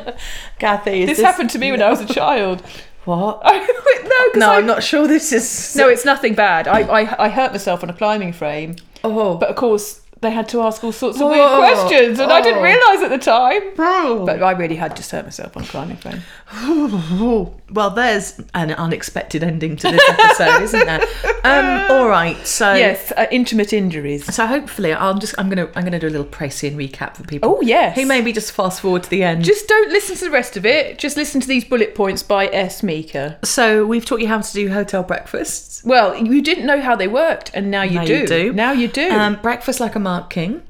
Kathy, 0.57 1.05
This 1.05 1.17
this, 1.17 1.25
happened 1.25 1.49
to 1.51 1.59
me 1.59 1.71
when 1.71 1.81
I 1.81 1.89
was 1.89 2.01
a 2.01 2.05
child. 2.05 2.61
What? 3.05 3.41
no, 3.45 4.39
No, 4.39 4.51
I- 4.51 4.57
I'm 4.57 4.65
not 4.65 4.83
sure 4.83 5.07
this 5.07 5.31
is. 5.33 5.75
No, 5.75 5.87
it's 5.89 6.05
nothing 6.05 6.33
bad. 6.35 6.67
I, 6.67 6.79
I, 6.81 7.25
I 7.25 7.29
hurt 7.29 7.51
myself 7.51 7.83
on 7.83 7.89
a 7.89 7.93
climbing 7.93 8.33
frame, 8.33 8.75
Oh, 9.03 9.35
but 9.37 9.49
of 9.49 9.55
course 9.55 10.01
they 10.21 10.31
had 10.31 10.49
to 10.49 10.61
ask 10.61 10.83
all 10.83 10.91
sorts 10.91 11.19
of 11.21 11.29
weird 11.29 11.49
questions, 11.57 12.19
and 12.19 12.31
I 12.31 12.41
didn't 12.41 12.59
Oh. 12.59 12.63
realise 12.63 13.01
at 13.03 13.09
the 13.09 13.17
time. 13.17 13.61
but 13.75 14.25
But 14.25 14.43
I 14.43 14.51
really 14.51 14.75
had 14.75 14.95
just 14.95 15.11
hurt 15.11 15.23
myself 15.25 15.55
on 15.55 15.63
climbing 15.63 15.97
frame. 15.97 16.21
well, 17.71 17.89
there's 17.91 18.39
an 18.53 18.71
unexpected 18.71 19.43
ending 19.43 19.75
to 19.77 19.91
this 19.91 20.01
episode, 20.09 20.61
isn't 20.63 20.85
there? 20.85 21.01
Um, 21.43 21.91
all 21.91 22.07
right, 22.07 22.35
so 22.45 22.73
Yes, 22.73 23.11
uh, 23.15 23.27
intimate 23.31 23.71
injuries. 23.71 24.33
So 24.33 24.45
hopefully, 24.47 24.93
I'll 24.93 25.17
just 25.17 25.35
I'm 25.37 25.47
gonna 25.49 25.69
I'm 25.75 25.83
gonna 25.83 25.99
do 25.99 26.07
a 26.07 26.09
little 26.09 26.25
pricey 26.25 26.67
and 26.69 26.77
recap 26.77 27.15
for 27.15 27.23
people. 27.23 27.49
Oh 27.49 27.61
yes. 27.61 27.95
Who 27.95 28.05
maybe 28.05 28.31
just 28.33 28.51
fast 28.51 28.81
forward 28.81 29.03
to 29.03 29.09
the 29.09 29.23
end. 29.23 29.43
Just 29.43 29.67
don't 29.67 29.89
listen 29.91 30.15
to 30.17 30.25
the 30.25 30.31
rest 30.31 30.57
of 30.57 30.65
it. 30.65 30.97
Just 30.97 31.17
listen 31.17 31.39
to 31.41 31.47
these 31.47 31.63
bullet 31.65 31.95
points 31.95 32.23
by 32.23 32.47
S. 32.47 32.81
Meeker. 32.83 33.37
so 33.43 33.85
we've 33.85 34.05
taught 34.05 34.19
you 34.21 34.27
how 34.27 34.41
to 34.41 34.53
do 34.53 34.69
hotel 34.69 35.03
breakfasts. 35.03 35.83
Well, 35.83 36.15
you 36.15 36.41
didn't 36.41 36.65
know 36.65 36.81
how 36.81 36.95
they 36.95 37.07
worked, 37.07 37.51
and 37.53 37.69
now 37.71 37.83
you, 37.83 37.99
Now 37.99 38.05
do. 38.05 38.17
you 38.19 38.27
do. 38.27 38.53
Now 38.53 38.71
you 38.71 38.87
do. 38.87 39.09
Um, 39.11 39.35
breakfast 39.41 39.79
like 39.79 39.95
a 39.95 39.99
Mark 39.99 40.29
King. 40.29 40.61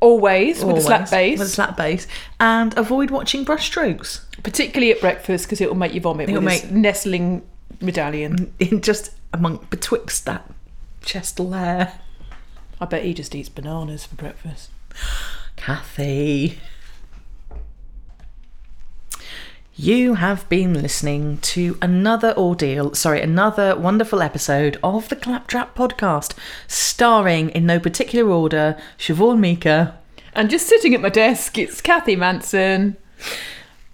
Always, 0.00 0.64
with 0.64 0.78
a 0.78 0.80
slap 0.80 1.00
always, 1.00 1.10
base, 1.10 1.38
With 1.38 1.48
a 1.48 1.50
slap 1.50 1.76
bass, 1.76 2.06
and 2.40 2.76
avoid 2.78 3.10
watching 3.10 3.44
brushstrokes. 3.44 4.20
particularly 4.42 4.90
at 4.92 5.00
breakfast 5.00 5.44
because 5.46 5.60
it 5.60 5.68
will 5.68 5.76
make 5.76 5.92
you 5.92 6.00
vomit 6.00 6.28
It'll 6.30 6.36
with 6.42 6.44
make- 6.64 6.70
nestling 6.70 7.42
medallion. 7.82 8.52
In 8.58 8.80
just 8.80 9.12
among 9.32 9.66
betwixt 9.70 10.24
that 10.24 10.50
chest 11.02 11.38
layer. 11.38 11.92
I 12.80 12.86
bet 12.86 13.04
he 13.04 13.12
just 13.12 13.34
eats 13.34 13.50
bananas 13.50 14.06
for 14.06 14.14
breakfast. 14.16 14.70
Kathy. 15.56 16.58
You 19.82 20.12
have 20.16 20.46
been 20.50 20.74
listening 20.74 21.38
to 21.38 21.78
another 21.80 22.34
ordeal, 22.36 22.92
sorry, 22.92 23.22
another 23.22 23.74
wonderful 23.74 24.20
episode 24.20 24.78
of 24.82 25.08
the 25.08 25.16
Claptrap 25.16 25.74
podcast, 25.74 26.34
starring 26.68 27.48
in 27.48 27.64
no 27.64 27.80
particular 27.80 28.30
order 28.30 28.76
Siobhan 28.98 29.38
Mika. 29.38 29.98
And 30.34 30.50
just 30.50 30.66
sitting 30.66 30.94
at 30.94 31.00
my 31.00 31.08
desk, 31.08 31.56
it's 31.56 31.80
Kathy 31.80 32.14
Manson. 32.14 32.98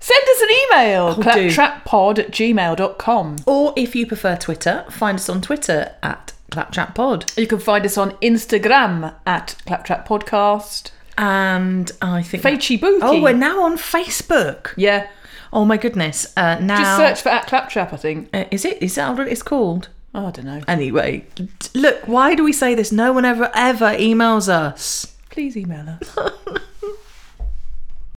Send 0.00 0.24
us 0.28 0.40
an 0.42 0.48
email, 0.50 1.14
do. 1.14 1.22
claptrappod 1.22 2.18
at 2.18 2.32
gmail.com. 2.32 3.36
Or 3.46 3.72
if 3.76 3.94
you 3.94 4.08
prefer 4.08 4.34
Twitter, 4.34 4.84
find 4.90 5.20
us 5.20 5.28
on 5.28 5.40
Twitter 5.40 5.94
at 6.02 6.32
ClaptrapPod. 6.50 7.38
You 7.38 7.46
can 7.46 7.60
find 7.60 7.86
us 7.86 7.96
on 7.96 8.10
Instagram 8.16 9.14
at 9.24 9.54
Claptrap 9.66 10.08
Podcast. 10.08 10.90
And 11.16 11.92
I 12.02 12.24
think. 12.24 12.42
Facey 12.42 12.76
Bookie. 12.76 12.98
Oh, 13.02 13.22
we're 13.22 13.32
now 13.34 13.62
on 13.62 13.78
Facebook. 13.78 14.74
Yeah. 14.76 15.08
Oh 15.52 15.64
my 15.64 15.76
goodness. 15.76 16.32
Uh, 16.36 16.58
now. 16.60 16.78
Just 16.78 16.96
search 16.96 17.22
for 17.22 17.28
at 17.30 17.46
Claptrap, 17.46 17.92
I 17.92 17.96
think. 17.96 18.28
Uh, 18.34 18.44
is 18.50 18.64
it? 18.64 18.82
Is 18.82 18.94
that 18.96 19.16
what 19.16 19.28
it's 19.28 19.42
called? 19.42 19.88
Oh, 20.14 20.26
I 20.26 20.30
don't 20.30 20.46
know. 20.46 20.62
Anyway, 20.66 21.26
look, 21.74 22.06
why 22.08 22.34
do 22.34 22.42
we 22.42 22.52
say 22.52 22.74
this? 22.74 22.90
No 22.90 23.12
one 23.12 23.26
ever, 23.26 23.50
ever 23.54 23.90
emails 23.96 24.48
us. 24.48 25.14
Please 25.28 25.56
email 25.56 25.86
us. 25.90 26.16